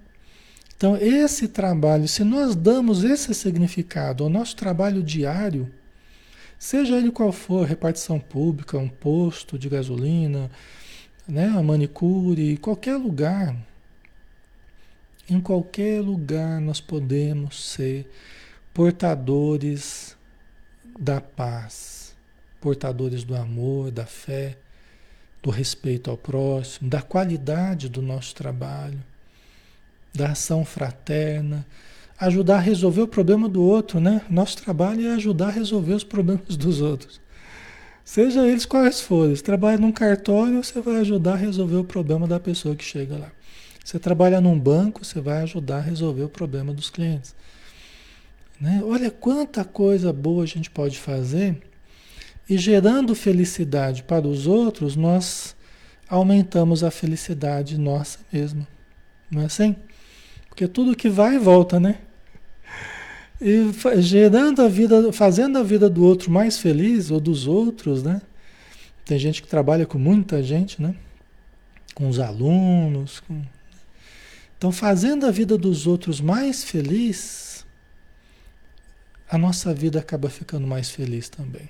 [0.77, 5.73] Então, esse trabalho, se nós damos esse significado ao nosso trabalho diário,
[6.59, 10.51] seja ele qual for, repartição pública, um posto de gasolina,
[11.29, 13.57] né, a manicure, qualquer lugar,
[15.31, 18.11] em qualquer lugar nós podemos ser
[18.75, 20.17] portadores
[20.99, 22.15] da paz,
[22.61, 24.59] portadores do amor, da fé,
[25.43, 29.01] do respeito ao próximo, da qualidade do nosso trabalho
[30.15, 31.67] da ação fraterna,
[32.19, 34.23] ajudar a resolver o problema do outro, né?
[34.31, 37.21] Nosso trabalho é ajudar a resolver os problemas dos outros.
[38.05, 39.35] Seja eles quais forem.
[39.35, 43.17] Se trabalha num cartório, você vai ajudar a resolver o problema da pessoa que chega
[43.17, 43.33] lá.
[43.83, 47.35] Você trabalha num banco, você vai ajudar a resolver o problema dos clientes.
[48.61, 48.81] Né?
[48.85, 51.61] Olha quanta coisa boa a gente pode fazer
[52.49, 55.57] e gerando felicidade para os outros, nós
[56.09, 58.69] aumentamos a felicidade nossa mesma.
[59.31, 59.75] Não é assim?
[60.55, 61.99] Porque tudo que vai volta, né?
[63.41, 68.23] E gerando a vida, fazendo a vida do outro mais feliz, ou dos outros, né?
[69.05, 70.95] Tem gente que trabalha com muita gente, né?
[71.93, 73.19] Com os alunos.
[73.19, 73.43] Com...
[74.57, 77.67] Então, fazendo a vida dos outros mais feliz,
[79.29, 81.69] a nossa vida acaba ficando mais feliz também.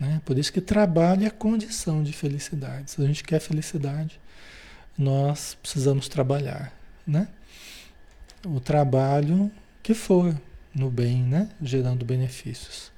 [0.00, 0.22] Né?
[0.24, 2.92] Por isso que trabalho é condição de felicidade.
[2.92, 4.18] Se a gente quer felicidade,
[4.96, 6.72] nós precisamos trabalhar.
[7.06, 7.28] Né?
[8.44, 9.50] O trabalho
[9.82, 10.34] que for
[10.74, 11.48] no bem, né?
[11.62, 12.92] gerando benefícios.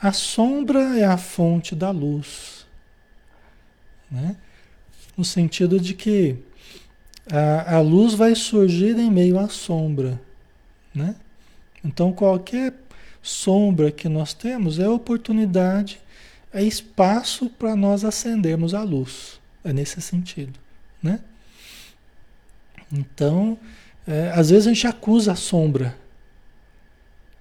[0.00, 2.66] A sombra é a fonte da luz.
[4.10, 4.36] Né?
[5.16, 6.36] No sentido de que
[7.30, 10.20] a, a luz vai surgir em meio à sombra.
[10.94, 11.14] Né?
[11.84, 12.74] Então, qualquer
[13.22, 16.00] sombra que nós temos é oportunidade,
[16.52, 19.40] é espaço para nós acendermos a luz.
[19.64, 20.58] É nesse sentido,
[21.00, 21.20] né?
[22.92, 23.58] Então,
[24.06, 25.96] é, às vezes a gente acusa a sombra.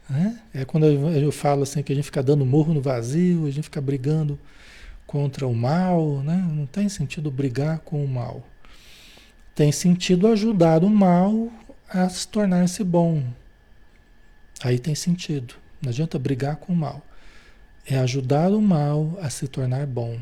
[0.10, 0.40] Né?
[0.54, 3.52] É quando eu, eu falo assim que a gente fica dando morro no vazio, a
[3.52, 4.40] gente fica brigando
[5.06, 6.38] contra o mal, né?
[6.54, 8.44] Não tem sentido brigar com o mal.
[9.54, 11.52] Tem sentido ajudar o mal
[11.90, 13.22] a se tornar-se bom.
[14.64, 15.56] Aí tem sentido.
[15.82, 17.02] Não adianta brigar com o mal.
[17.86, 20.18] É ajudar o mal a se tornar bom.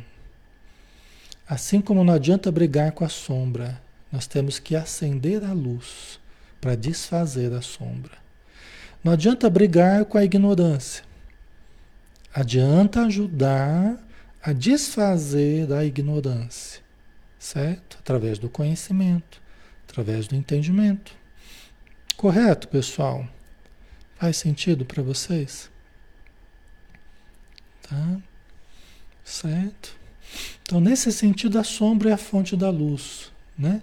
[1.47, 3.79] Assim como não adianta brigar com a sombra,
[4.11, 6.19] nós temos que acender a luz
[6.59, 8.17] para desfazer a sombra.
[9.03, 11.03] Não adianta brigar com a ignorância.
[12.33, 13.97] Adianta ajudar
[14.41, 16.81] a desfazer a ignorância,
[17.37, 17.97] certo?
[17.99, 19.41] Através do conhecimento,
[19.87, 21.13] através do entendimento.
[22.15, 23.27] Correto, pessoal?
[24.15, 25.71] Faz sentido para vocês?
[27.81, 28.17] Tá?
[29.23, 29.95] Certo?
[30.61, 33.81] Então, nesse sentido, a sombra é a fonte da luz, né?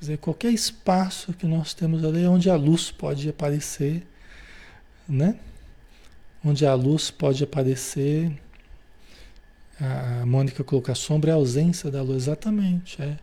[0.00, 4.02] Quer dizer, qualquer espaço que nós temos ali é onde a luz pode aparecer,
[5.06, 5.38] né?
[6.42, 8.32] Onde a luz pode aparecer.
[9.78, 13.18] A Mônica colocou a sombra é a ausência da luz, exatamente, é.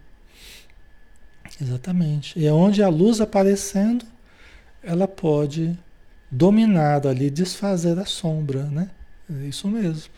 [1.59, 2.38] Exatamente.
[2.38, 4.05] E é onde a luz aparecendo,
[4.84, 5.75] ela pode
[6.30, 8.91] dominar ali, desfazer a sombra, né?
[9.28, 10.11] É isso mesmo.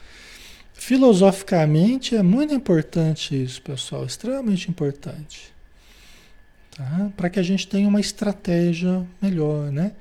[0.74, 5.58] Filosoficamente é muito importante isso, pessoal, extremamente importante.
[6.80, 7.12] Tá?
[7.18, 9.92] Para que a gente tenha uma estratégia melhor, né?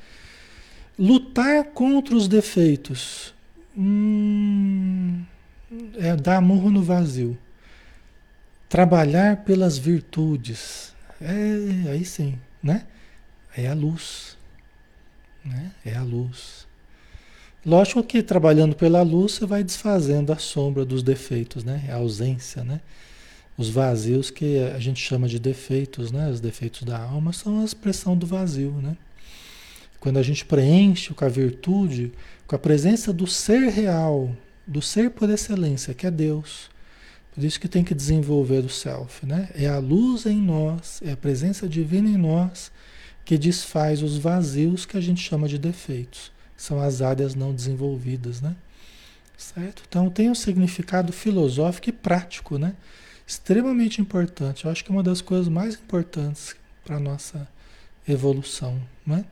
[0.97, 3.35] Lutar contra os defeitos.
[3.77, 5.25] Hum,
[5.97, 7.37] é dar murro no vazio.
[8.69, 10.95] Trabalhar pelas virtudes.
[11.21, 12.87] É, aí sim, né?
[13.57, 14.39] É a luz.
[15.45, 15.73] Né?
[15.85, 16.65] É a luz.
[17.67, 21.89] Lógico que trabalhando pela luz você vai desfazendo a sombra dos defeitos, né?
[21.91, 22.81] A ausência, né?
[23.59, 26.31] Os vazios que a gente chama de defeitos, né?
[26.31, 28.97] Os defeitos da alma são a expressão do vazio, né?
[29.99, 32.13] Quando a gente preenche com a virtude,
[32.47, 34.33] com a presença do ser real,
[34.65, 36.71] do ser por excelência, que é Deus.
[37.35, 39.49] Por isso que tem que desenvolver o self, né?
[39.55, 42.71] É a luz em nós, é a presença divina em nós
[43.25, 46.31] que desfaz os vazios que a gente chama de defeitos.
[46.57, 48.55] São as áreas não desenvolvidas, né?
[49.37, 49.83] Certo?
[49.89, 52.75] Então tem um significado filosófico e prático, né?
[53.29, 54.65] Extremamente importante.
[54.65, 57.47] Eu acho que é uma das coisas mais importantes para a nossa
[58.09, 59.27] evolução, né?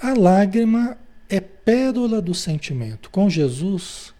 [0.00, 0.96] A lágrima
[1.28, 3.10] é pérola do sentimento.
[3.10, 4.14] Com Jesus,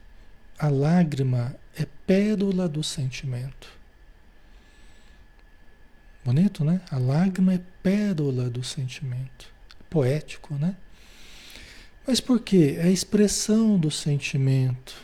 [0.58, 3.68] a lágrima é pérola do sentimento.
[6.24, 6.80] Bonito, né?
[6.90, 9.54] A lágrima é pérola do sentimento.
[9.88, 10.74] Poético, né?
[12.04, 12.74] Mas por quê?
[12.76, 14.96] É a expressão do sentimento.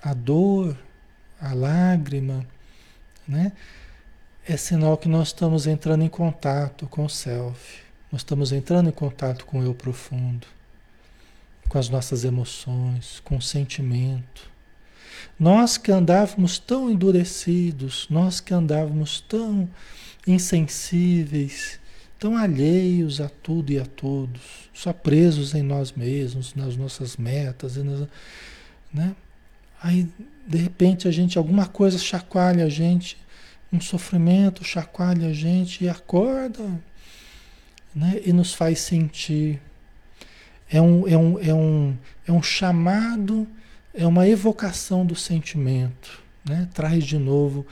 [0.00, 0.78] A dor,
[1.44, 2.46] a lágrima,
[3.28, 3.52] né?
[4.46, 7.82] É sinal que nós estamos entrando em contato com o self.
[8.10, 10.46] Nós estamos entrando em contato com o eu profundo,
[11.68, 14.50] com as nossas emoções, com o sentimento.
[15.38, 19.68] Nós que andávamos tão endurecidos, nós que andávamos tão
[20.26, 21.78] insensíveis,
[22.18, 27.76] tão alheios a tudo e a todos, só presos em nós mesmos, nas nossas metas,
[27.76, 28.08] nas,
[28.92, 29.14] né?
[29.82, 30.08] Aí,
[30.46, 33.16] de repente, a gente, alguma coisa chacoalha a gente,
[33.72, 36.64] um sofrimento chacoalha a gente e acorda,
[37.94, 38.20] né?
[38.24, 39.60] E nos faz sentir.
[40.70, 43.46] É um, é um, é um, é um chamado
[43.94, 46.68] é uma evocação do sentimento, né?
[46.74, 47.64] Traz de novo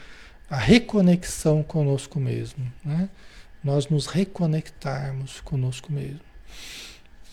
[0.49, 3.09] a reconexão conosco mesmo, né?
[3.63, 6.21] Nós nos reconectarmos conosco mesmo.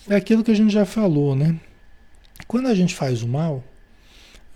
[0.09, 1.59] É aquilo que a gente já falou, né?
[2.47, 3.63] Quando a gente faz o mal,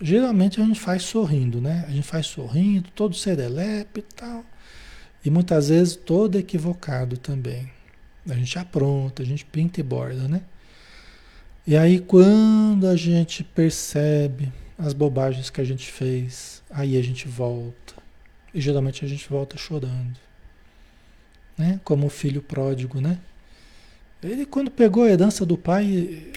[0.00, 1.84] geralmente a gente faz sorrindo, né?
[1.86, 4.44] A gente faz sorrindo, todo serelepe e tal.
[5.24, 7.70] E muitas vezes todo equivocado também.
[8.28, 10.42] A gente apronta, a gente pinta e borda, né?
[11.66, 17.26] E aí quando a gente percebe as bobagens que a gente fez, aí a gente
[17.28, 17.94] volta.
[18.52, 20.18] E geralmente a gente volta chorando.
[21.56, 21.80] Né?
[21.84, 23.18] Como o filho pródigo, né?
[24.22, 26.32] Ele quando pegou a herança do pai,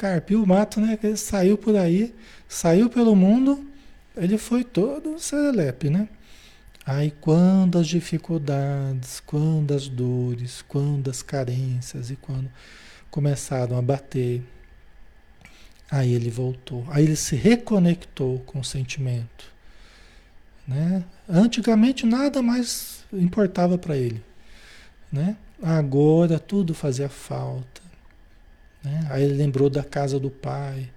[0.00, 0.98] carpiu o mato, né?
[1.02, 2.14] Ele saiu por aí,
[2.48, 3.62] saiu pelo mundo,
[4.16, 6.08] ele foi todo serelepe, né?
[6.86, 12.50] Aí quando as dificuldades, quando as dores, quando as carências e quando
[13.10, 14.42] começaram a bater,
[15.90, 19.52] aí ele voltou, aí ele se reconectou com o sentimento.
[20.66, 21.04] Né?
[21.28, 24.22] Antigamente nada mais importava para ele.
[25.12, 25.36] Né?
[25.62, 27.79] Agora tudo fazia falta.
[28.82, 29.06] Né?
[29.10, 30.88] Aí ele lembrou da casa do pai.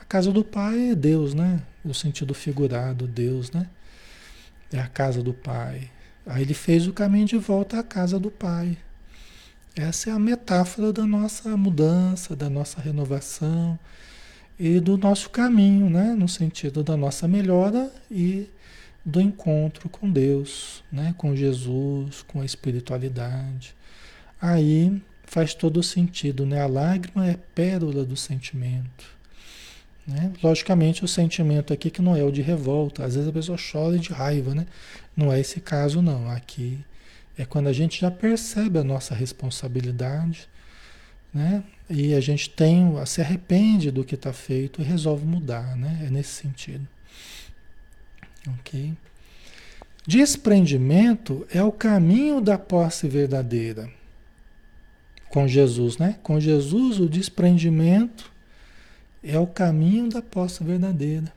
[0.00, 1.60] A casa do pai é Deus, né?
[1.84, 3.68] No sentido figurado, Deus, né?
[4.72, 5.90] É a casa do pai.
[6.26, 8.76] Aí ele fez o caminho de volta à casa do pai.
[9.74, 13.78] Essa é a metáfora da nossa mudança, da nossa renovação
[14.58, 16.14] e do nosso caminho, né?
[16.14, 18.48] No sentido da nossa melhora e
[19.04, 21.14] do encontro com Deus, né?
[21.16, 23.74] Com Jesus, com a espiritualidade.
[24.40, 25.00] Aí
[25.30, 26.60] faz todo sentido, né?
[26.60, 29.06] A lágrima é pérola do sentimento.
[30.04, 30.32] Né?
[30.42, 33.04] Logicamente, o sentimento aqui que não é o de revolta.
[33.04, 34.66] Às vezes a pessoa chora de raiva, né?
[35.16, 36.28] Não é esse caso, não.
[36.28, 36.80] Aqui
[37.38, 40.48] é quando a gente já percebe a nossa responsabilidade,
[41.32, 41.62] né?
[41.88, 46.06] E a gente tem, se arrepende do que está feito e resolve mudar, né?
[46.08, 46.88] É nesse sentido.
[48.58, 48.94] Ok?
[50.04, 53.99] Desprendimento é o caminho da posse verdadeira
[55.30, 56.18] com Jesus, né?
[56.22, 58.30] Com Jesus, o desprendimento
[59.22, 61.32] é o caminho da posse verdadeira.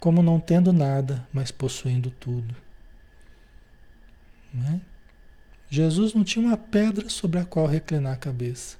[0.00, 2.56] Como não tendo nada, mas possuindo tudo.
[4.52, 4.80] Né?
[5.70, 8.76] Jesus não tinha uma pedra sobre a qual reclinar a cabeça,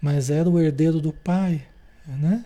[0.00, 1.66] mas era o herdeiro do Pai,
[2.06, 2.44] né?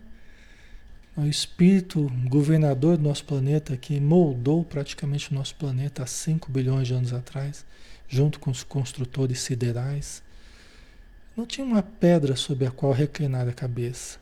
[1.17, 6.89] O espírito governador do nosso planeta que moldou praticamente o nosso planeta há 5 bilhões
[6.89, 7.67] de anos atrás,
[8.09, 10.23] junto com os construtores siderais,
[11.37, 14.19] não tinha uma pedra sobre a qual reclinar a cabeça.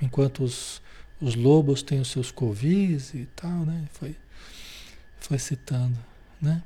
[0.00, 0.80] Enquanto os,
[1.20, 3.84] os lobos têm os seus covis e tal, né?
[3.92, 4.16] Foi,
[5.18, 5.98] foi citando,
[6.40, 6.62] né?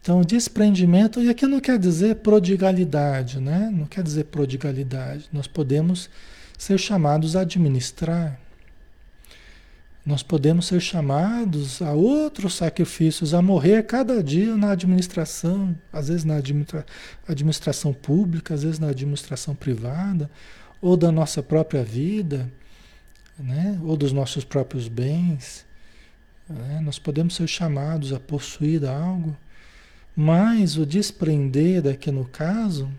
[0.00, 3.70] Então, desprendimento, e aqui não quer dizer prodigalidade, né?
[3.70, 5.28] Não quer dizer prodigalidade.
[5.32, 6.08] Nós podemos
[6.60, 8.38] ser chamados a administrar.
[10.04, 16.22] Nós podemos ser chamados a outros sacrifícios, a morrer cada dia na administração, às vezes
[16.22, 16.84] na administra
[17.26, 20.30] administração pública, às vezes na administração privada,
[20.82, 22.52] ou da nossa própria vida,
[23.38, 23.80] né?
[23.82, 25.64] ou dos nossos próprios bens.
[26.46, 26.78] Né?
[26.82, 29.34] Nós podemos ser chamados a possuir algo,
[30.14, 32.90] mas o desprender aqui no caso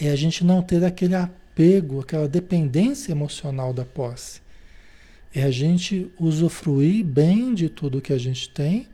[0.00, 1.14] é a gente não ter aquele
[1.52, 4.40] apego, aquela dependência emocional da posse.
[5.34, 8.88] É a gente usufruir bem de tudo que a gente tem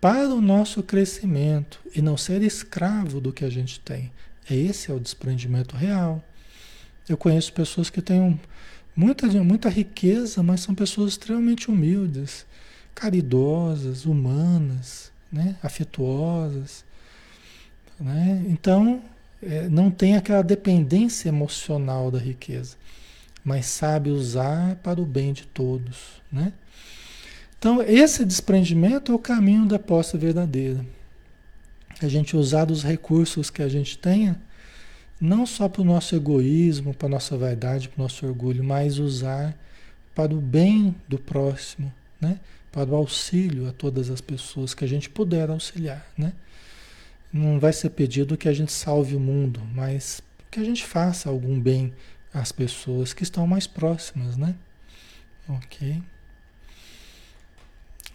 [0.00, 4.12] para o nosso crescimento e não ser escravo do que a gente tem.
[4.48, 6.22] Esse é o desprendimento real.
[7.08, 8.38] Eu conheço pessoas que têm
[8.94, 12.46] muita, muita riqueza, mas são pessoas extremamente humildes,
[12.94, 15.56] caridosas, humanas, né?
[15.62, 16.84] afetuosas.
[17.98, 18.44] Né?
[18.48, 19.02] Então,
[19.42, 22.76] é, não tem aquela dependência emocional da riqueza,
[23.44, 26.52] mas sabe usar para o bem de todos, né?
[27.58, 30.84] Então, esse desprendimento é o caminho da posse verdadeira.
[32.02, 34.40] A gente usar os recursos que a gente tenha,
[35.20, 38.98] não só para o nosso egoísmo, para a nossa vaidade, para o nosso orgulho, mas
[38.98, 39.56] usar
[40.14, 42.38] para o bem do próximo, né?
[42.70, 46.06] para o auxílio a todas as pessoas que a gente puder auxiliar.
[46.16, 46.34] Né?
[47.36, 51.28] Não vai ser pedido que a gente salve o mundo, mas que a gente faça
[51.28, 51.92] algum bem
[52.32, 54.54] às pessoas que estão mais próximas, né?
[55.48, 56.02] Ok?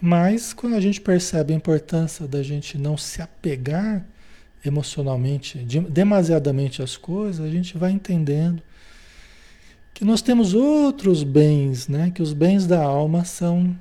[0.01, 4.03] Mas quando a gente percebe a importância da gente não se apegar
[4.65, 5.59] emocionalmente,
[5.89, 8.61] demasiadamente às coisas, a gente vai entendendo
[9.93, 12.09] que nós temos outros bens, né?
[12.09, 13.77] Que os bens da alma são,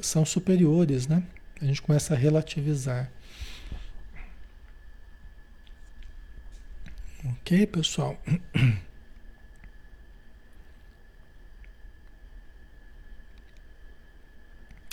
[0.00, 1.22] são superiores, né?
[1.60, 3.10] A gente começa a relativizar.
[7.28, 8.16] Ok, pessoal?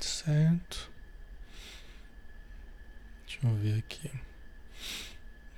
[0.01, 0.91] Certo.
[3.25, 4.09] Deixa eu ver aqui.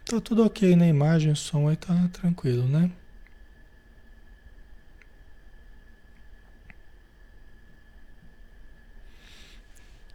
[0.05, 2.91] Tá tudo ok na imagem, o som aí tá tranquilo, né?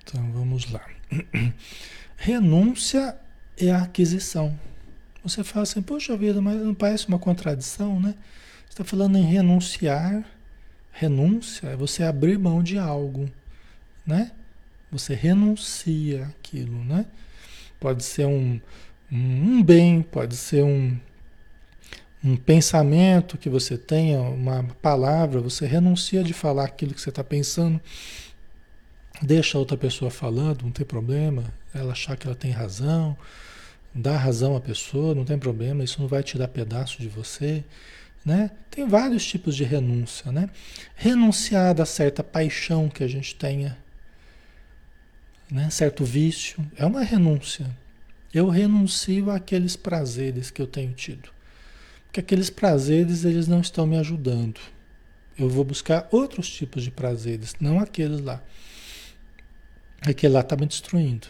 [0.02, 0.84] Então vamos lá.
[2.16, 3.18] Renúncia
[3.56, 4.58] é a aquisição.
[5.22, 8.14] Você fala assim, poxa vida, mas não parece uma contradição, né?
[8.66, 10.24] Você está falando em renunciar.
[10.92, 13.30] Renúncia é você abrir mão de algo,
[14.06, 14.32] né?
[14.90, 17.06] Você renuncia aquilo, né?
[17.78, 18.60] Pode ser um,
[19.10, 20.98] um bem, pode ser um,
[22.22, 27.24] um pensamento que você tenha, uma palavra, você renuncia de falar aquilo que você está
[27.24, 27.80] pensando,
[29.22, 31.44] deixa a outra pessoa falando, não tem problema,
[31.74, 33.16] ela achar que ela tem razão,
[33.94, 37.64] dá razão à pessoa, não tem problema, isso não vai tirar pedaço de você.
[38.24, 38.50] Né?
[38.70, 40.30] Tem vários tipos de renúncia.
[40.30, 40.48] Né?
[40.94, 43.76] Renunciar a certa paixão que a gente tenha,
[45.50, 45.70] né?
[45.70, 47.66] certo vício, é uma renúncia.
[48.32, 51.30] Eu renuncio àqueles prazeres que eu tenho tido.
[52.06, 54.60] Porque aqueles prazeres eles não estão me ajudando.
[55.38, 58.42] Eu vou buscar outros tipos de prazeres, não aqueles lá.
[60.02, 61.28] Aquele lá está me destruindo.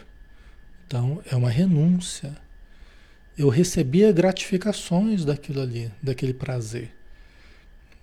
[0.87, 2.37] Então é uma renúncia.
[3.41, 6.95] Eu recebia gratificações daquilo ali, daquele prazer.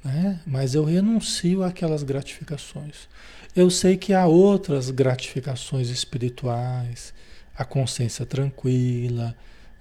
[0.03, 0.39] Né?
[0.47, 3.07] Mas eu renuncio àquelas gratificações.
[3.55, 7.13] Eu sei que há outras gratificações espirituais,
[7.55, 9.35] a consciência tranquila,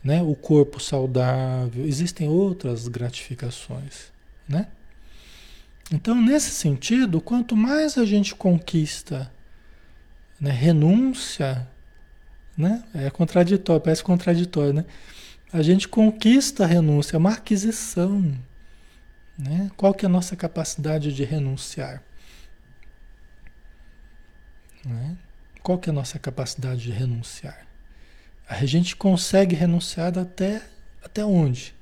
[0.05, 0.21] né?
[0.21, 4.13] o corpo saudável, existem outras gratificações.
[4.47, 4.67] Né?
[5.91, 9.33] Então, nesse sentido, quanto mais a gente conquista
[10.39, 11.67] né, renúncia,
[12.55, 14.85] né, é contraditório, parece contraditório, né?
[15.53, 18.37] A gente conquista a renúncia, é uma aquisição.
[19.39, 19.71] Né?
[19.77, 22.03] Qual que é a nossa capacidade de renunciar?
[24.85, 25.17] Né?
[25.63, 27.67] Qual que é a nossa capacidade de renunciar?
[28.49, 30.63] A gente consegue renunciar até,
[31.03, 31.75] até onde?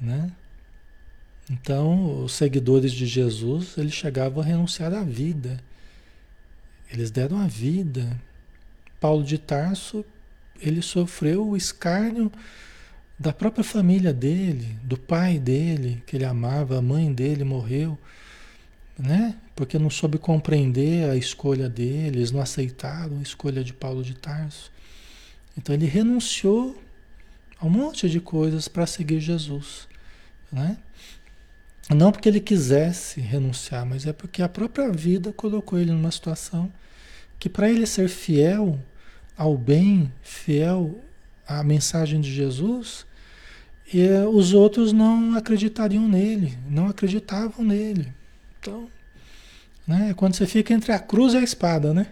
[0.00, 0.30] Né?
[1.50, 5.62] Então, os seguidores de Jesus, eles chegavam a renunciar à vida.
[6.90, 8.18] Eles deram a vida.
[9.00, 10.04] Paulo de Tarso,
[10.62, 12.30] ele sofreu o escárnio
[13.18, 17.98] da própria família dele, do pai dele, que ele amava, a mãe dele morreu,
[18.98, 19.36] né?
[19.54, 24.72] Porque não soube compreender a escolha deles, não aceitaram a escolha de Paulo de Tarso.
[25.56, 26.80] Então ele renunciou
[27.58, 29.86] a um monte de coisas para seguir Jesus,
[30.50, 30.78] né?
[31.90, 36.72] Não porque ele quisesse renunciar, mas é porque a própria vida colocou ele numa situação
[37.38, 38.78] que para ele ser fiel
[39.36, 41.00] ao bem, fiel
[41.46, 43.06] à mensagem de Jesus,
[43.92, 48.12] e os outros não acreditariam nele, não acreditavam nele.
[48.58, 48.88] Então,
[49.86, 52.06] né, quando você fica entre a cruz e a espada, né?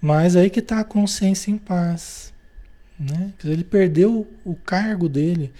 [0.00, 2.32] Mas aí que está a consciência em paz.
[2.98, 3.32] Né?
[3.44, 5.52] Ele perdeu o cargo dele,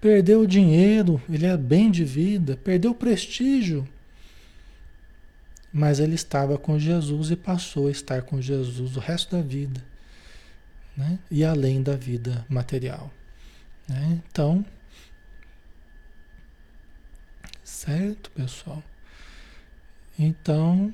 [0.00, 3.86] perdeu o dinheiro, ele é bem de vida, perdeu o prestígio.
[5.72, 9.89] Mas ele estava com Jesus e passou a estar com Jesus o resto da vida.
[10.96, 11.18] Né?
[11.30, 13.10] E além da vida material.
[13.88, 14.20] Né?
[14.30, 14.64] Então,
[17.64, 18.82] certo, pessoal?
[20.18, 20.92] Então,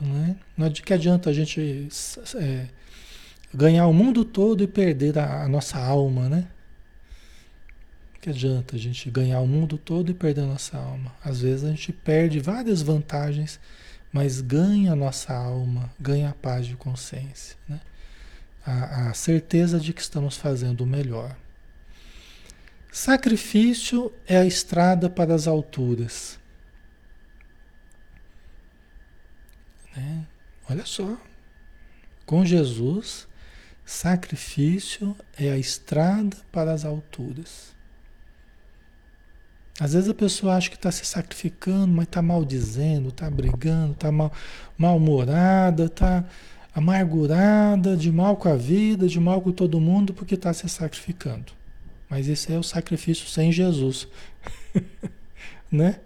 [0.00, 0.36] né?
[0.56, 1.88] Não que adianta a gente
[2.36, 2.68] é,
[3.52, 6.46] ganhar o mundo todo e perder a, a nossa alma, né?
[8.20, 11.14] Que adianta a gente ganhar o mundo todo e perder a nossa alma?
[11.24, 13.58] Às vezes a gente perde várias vantagens,
[14.12, 17.80] mas ganha a nossa alma, ganha a paz de consciência, né?
[18.66, 21.36] A, a certeza de que estamos fazendo o melhor.
[22.90, 26.38] Sacrifício é a estrada para as alturas.
[29.94, 30.26] Né?
[30.68, 31.16] Olha só,
[32.24, 33.28] com Jesus,
[33.84, 37.76] sacrifício é a estrada para as alturas.
[39.78, 44.10] Às vezes a pessoa acha que está se sacrificando, mas está maldizendo, está brigando, está
[44.10, 44.32] mal,
[44.76, 46.24] mal-humorada, está
[46.76, 51.54] amargurada, de mal com a vida, de mal com todo mundo, porque está se sacrificando.
[52.06, 54.06] Mas esse é o sacrifício sem Jesus.
[55.72, 55.98] né?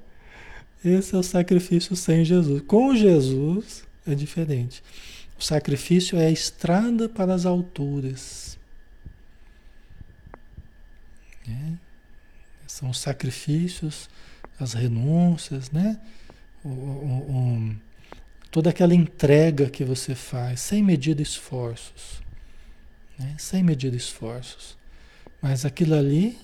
[0.84, 2.62] Esse é o sacrifício sem Jesus.
[2.68, 4.80] Com Jesus é diferente.
[5.36, 8.56] O sacrifício é a estrada para as alturas.
[11.48, 11.72] É.
[12.68, 14.08] São os sacrifícios,
[14.60, 15.98] as renúncias, né?
[16.64, 17.76] O, o, o,
[18.50, 22.22] toda aquela entrega que você faz, sem medir esforços.
[23.18, 23.34] Né?
[23.38, 24.76] Sem medir esforços.
[25.40, 26.38] Mas aquilo ali,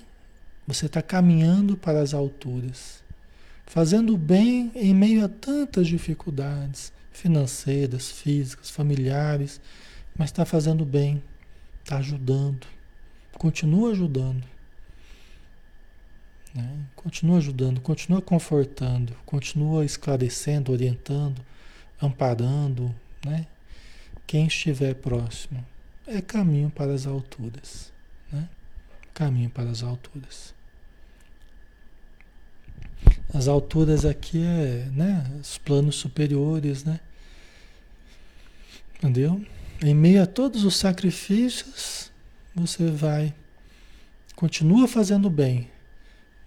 [0.66, 3.04] você está caminhando para as alturas
[3.66, 9.60] fazendo bem em meio a tantas dificuldades, financeiras, físicas, familiares,
[10.16, 11.22] mas está fazendo bem,
[11.82, 12.66] está ajudando,
[13.36, 14.44] continua ajudando.
[16.54, 16.86] Né?
[16.94, 21.44] Continua ajudando, continua confortando, continua esclarecendo, orientando,
[22.00, 22.94] amparando,
[23.24, 23.46] né?
[24.26, 25.64] Quem estiver próximo.
[26.06, 27.92] É caminho para as alturas.
[28.30, 28.48] Né?
[29.14, 30.54] Caminho para as alturas.
[33.32, 35.24] As alturas aqui é, né?
[35.40, 37.00] Os planos superiores, né?
[38.96, 39.44] Entendeu?
[39.82, 42.10] Em meio a todos os sacrifícios,
[42.54, 43.34] você vai,
[44.34, 45.70] continua fazendo bem,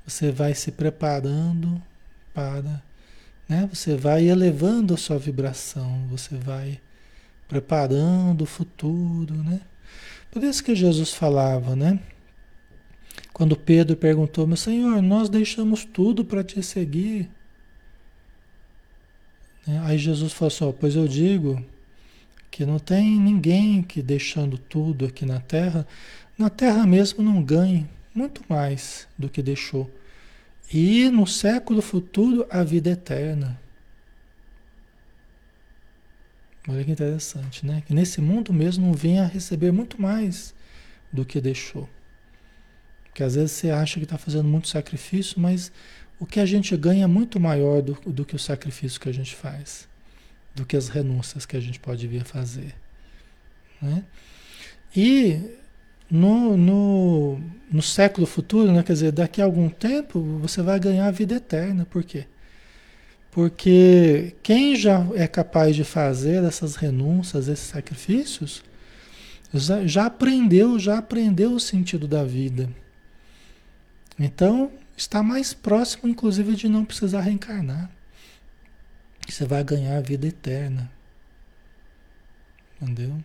[0.06, 1.82] você vai se preparando
[2.34, 2.82] para,
[3.50, 3.68] né?
[3.74, 6.80] Você vai elevando a sua vibração, você vai
[7.48, 9.60] preparando o futuro, né?
[10.30, 12.00] Por isso que Jesus falava, né?
[13.34, 17.28] Quando Pedro perguntou, meu Senhor, nós deixamos tudo para te seguir.
[19.66, 19.82] Né?
[19.84, 21.64] Aí Jesus falou assim, pois eu digo
[22.52, 25.88] que não tem ninguém que deixando tudo aqui na terra,
[26.38, 29.90] na terra mesmo não ganhe muito mais do que deixou.
[30.72, 33.60] E no século futuro, a vida eterna.
[36.68, 37.82] Olha que interessante, né?
[37.86, 40.54] Que nesse mundo mesmo venha receber muito mais
[41.12, 41.90] do que deixou.
[43.06, 45.72] Porque às vezes você acha que está fazendo muito sacrifício, mas
[46.20, 49.14] o que a gente ganha é muito maior do, do que o sacrifício que a
[49.14, 49.90] gente faz,
[50.54, 52.76] do que as renúncias que a gente pode vir a fazer.
[53.82, 54.04] Né?
[54.96, 55.58] E
[56.10, 57.40] no, no,
[57.72, 58.84] no século futuro, né?
[58.84, 61.86] quer dizer, daqui a algum tempo, você vai ganhar a vida eterna.
[61.86, 62.26] Por quê?
[63.32, 68.64] Porque quem já é capaz de fazer essas renúncias, esses sacrifícios,
[69.54, 72.70] já, já aprendeu, já aprendeu o sentido da vida.
[74.18, 77.90] Então, está mais próximo, inclusive, de não precisar reencarnar.
[79.28, 80.92] Você vai ganhar a vida eterna.
[82.82, 83.16] Entendeu?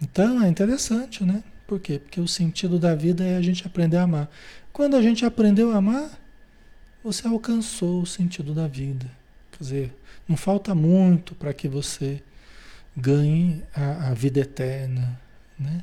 [0.00, 1.42] Então é interessante, né?
[1.66, 1.98] Por quê?
[1.98, 4.30] Porque o sentido da vida é a gente aprender a amar.
[4.72, 6.10] Quando a gente aprendeu a amar,
[7.02, 9.10] você alcançou o sentido da vida.
[9.52, 9.96] Quer dizer,
[10.26, 12.22] não falta muito para que você
[12.96, 15.20] ganhe a, a, vida eterna,
[15.58, 15.82] né?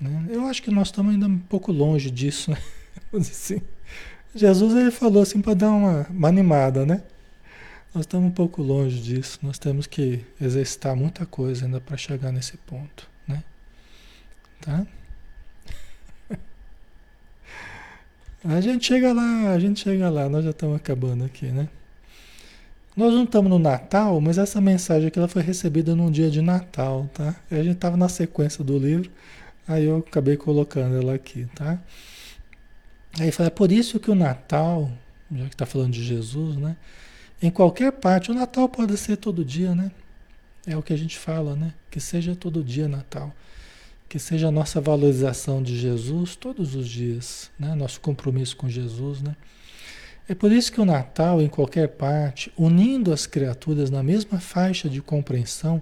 [0.00, 0.26] né?
[0.28, 2.58] Eu acho que nós estamos ainda um pouco longe disso, né?
[3.14, 3.60] assim.
[4.34, 7.02] Jesus ele falou assim para dar uma, uma animada, né?
[7.96, 9.38] Nós estamos um pouco longe disso.
[9.42, 13.42] Nós temos que exercitar muita coisa ainda para chegar nesse ponto, né?
[14.60, 14.86] Tá?
[18.44, 20.28] A gente chega lá, a gente chega lá.
[20.28, 21.70] Nós já estamos acabando aqui, né?
[22.94, 26.42] Nós não estamos no Natal, mas essa mensagem aqui ela foi recebida num dia de
[26.42, 27.34] Natal, tá?
[27.50, 29.10] A gente estava na sequência do livro,
[29.66, 31.80] aí eu acabei colocando ela aqui, tá?
[33.18, 34.92] Aí fala, é por isso que o Natal,
[35.32, 36.76] já que está falando de Jesus, né?
[37.40, 39.90] Em qualquer parte, o Natal pode ser todo dia, né?
[40.66, 41.74] É o que a gente fala, né?
[41.90, 43.32] Que seja todo dia Natal.
[44.08, 47.74] Que seja a nossa valorização de Jesus todos os dias, né?
[47.74, 49.36] Nosso compromisso com Jesus, né?
[50.28, 54.88] É por isso que o Natal, em qualquer parte, unindo as criaturas na mesma faixa
[54.88, 55.80] de compreensão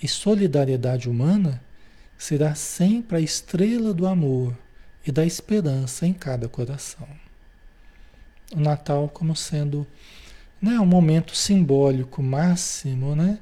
[0.00, 1.60] e solidariedade humana,
[2.16, 4.56] será sempre a estrela do amor
[5.04, 7.08] e da esperança em cada coração.
[8.54, 9.86] O Natal como sendo
[10.60, 13.38] né, um momento simbólico máximo, né,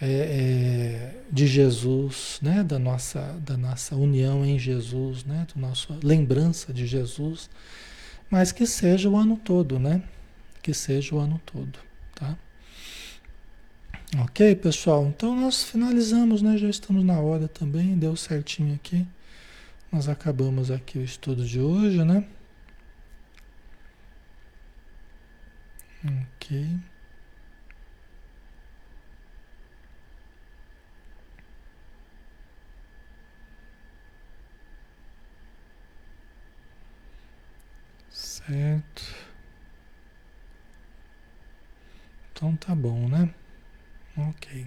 [0.00, 5.98] é, é, de Jesus, né, da nossa, da nossa união em Jesus, né, da nossa
[6.02, 7.50] lembrança de Jesus,
[8.30, 10.02] mas que seja o ano todo, né,
[10.62, 11.78] que seja o ano todo,
[12.14, 12.36] tá?
[14.18, 15.06] Ok, pessoal?
[15.06, 16.58] Então nós finalizamos, né?
[16.58, 19.06] Já estamos na hora também, deu certinho aqui.
[19.92, 22.24] Nós acabamos aqui o estudo de hoje, né?
[26.04, 26.80] Ok.
[38.10, 39.02] Certo.
[42.32, 43.28] Então tá bom, né?
[44.16, 44.66] Ok.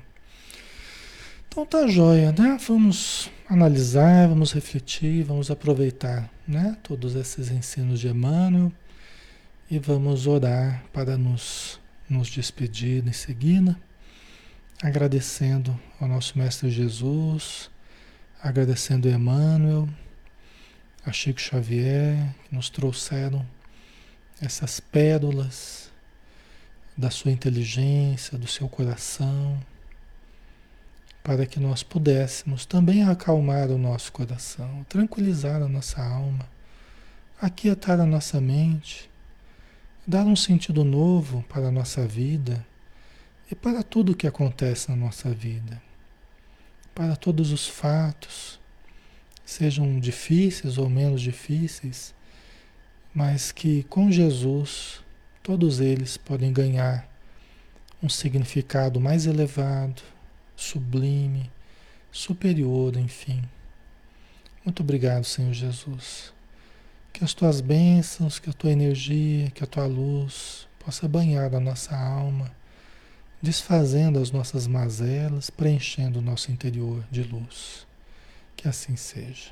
[1.48, 2.58] Então tá jóia, né?
[2.68, 6.78] Vamos analisar, vamos refletir, vamos aproveitar, né?
[6.84, 8.72] Todos esses ensinos de Emmanuel
[9.74, 13.76] e vamos orar para nos, nos despedir em seguida,
[14.84, 17.72] agradecendo ao nosso Mestre Jesus,
[18.40, 19.90] agradecendo a Emmanuel,
[21.04, 23.44] a Chico Xavier, que nos trouxeram
[24.40, 25.92] essas pérolas
[26.96, 29.60] da sua inteligência, do seu coração,
[31.24, 36.48] para que nós pudéssemos também acalmar o nosso coração, tranquilizar a nossa alma,
[37.42, 39.12] aquietar a nossa mente
[40.06, 42.66] dar um sentido novo para a nossa vida,
[43.50, 45.82] e para tudo o que acontece na nossa vida,
[46.96, 48.60] para todos os fatos,
[49.46, 52.16] sejam difíceis ou menos difíceis,
[53.14, 55.04] mas que com Jesus
[55.44, 57.08] todos eles podem ganhar
[58.02, 60.02] um significado mais elevado,
[60.56, 61.52] sublime,
[62.12, 63.44] superior, enfim.
[64.66, 66.34] Muito obrigado, Senhor Jesus.
[67.14, 71.60] Que as tuas bênçãos, que a tua energia, que a tua luz possa banhar a
[71.60, 72.52] nossa alma,
[73.42, 77.86] desfazendo as nossas mazelas, preenchendo o nosso interior de luz.
[78.56, 79.52] Que assim seja.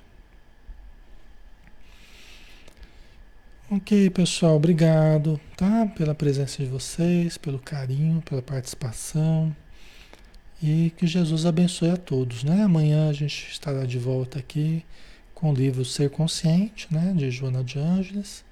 [3.70, 5.86] Ok, pessoal, obrigado, tá?
[5.96, 9.56] Pela presença de vocês, pelo carinho, pela participação.
[10.62, 12.64] E que Jesus abençoe a todos, né?
[12.64, 14.84] Amanhã a gente estará de volta aqui
[15.42, 17.14] com o livro Ser Consciente, né?
[17.18, 18.46] De Joana de Ângeles,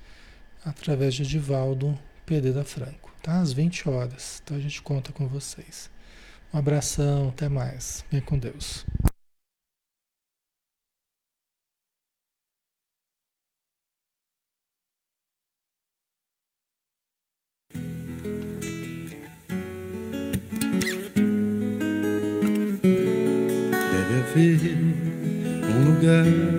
[0.66, 3.40] através de Divaldo Pereira Franco, tá?
[3.40, 4.42] Às 20 horas.
[4.44, 5.90] Então a gente conta com vocês.
[6.52, 8.04] Um abração, até mais.
[8.12, 8.86] Vem com Deus.
[24.22, 24.78] haver
[25.66, 26.59] um lugar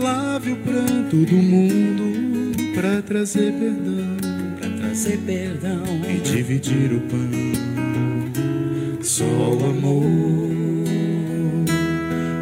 [0.00, 4.16] lave o pranto do mundo para trazer perdão,
[4.58, 7.30] para trazer perdão e dividir o pão.
[9.02, 10.08] Só o amor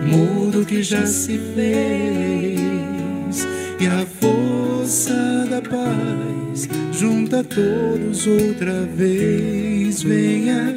[0.07, 3.47] muda o que já se fez
[3.81, 10.03] e a força da paz junta todos outra vez.
[10.03, 10.75] Venha,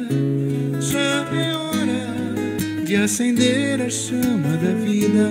[0.80, 5.30] já é hora de acender a chama da vida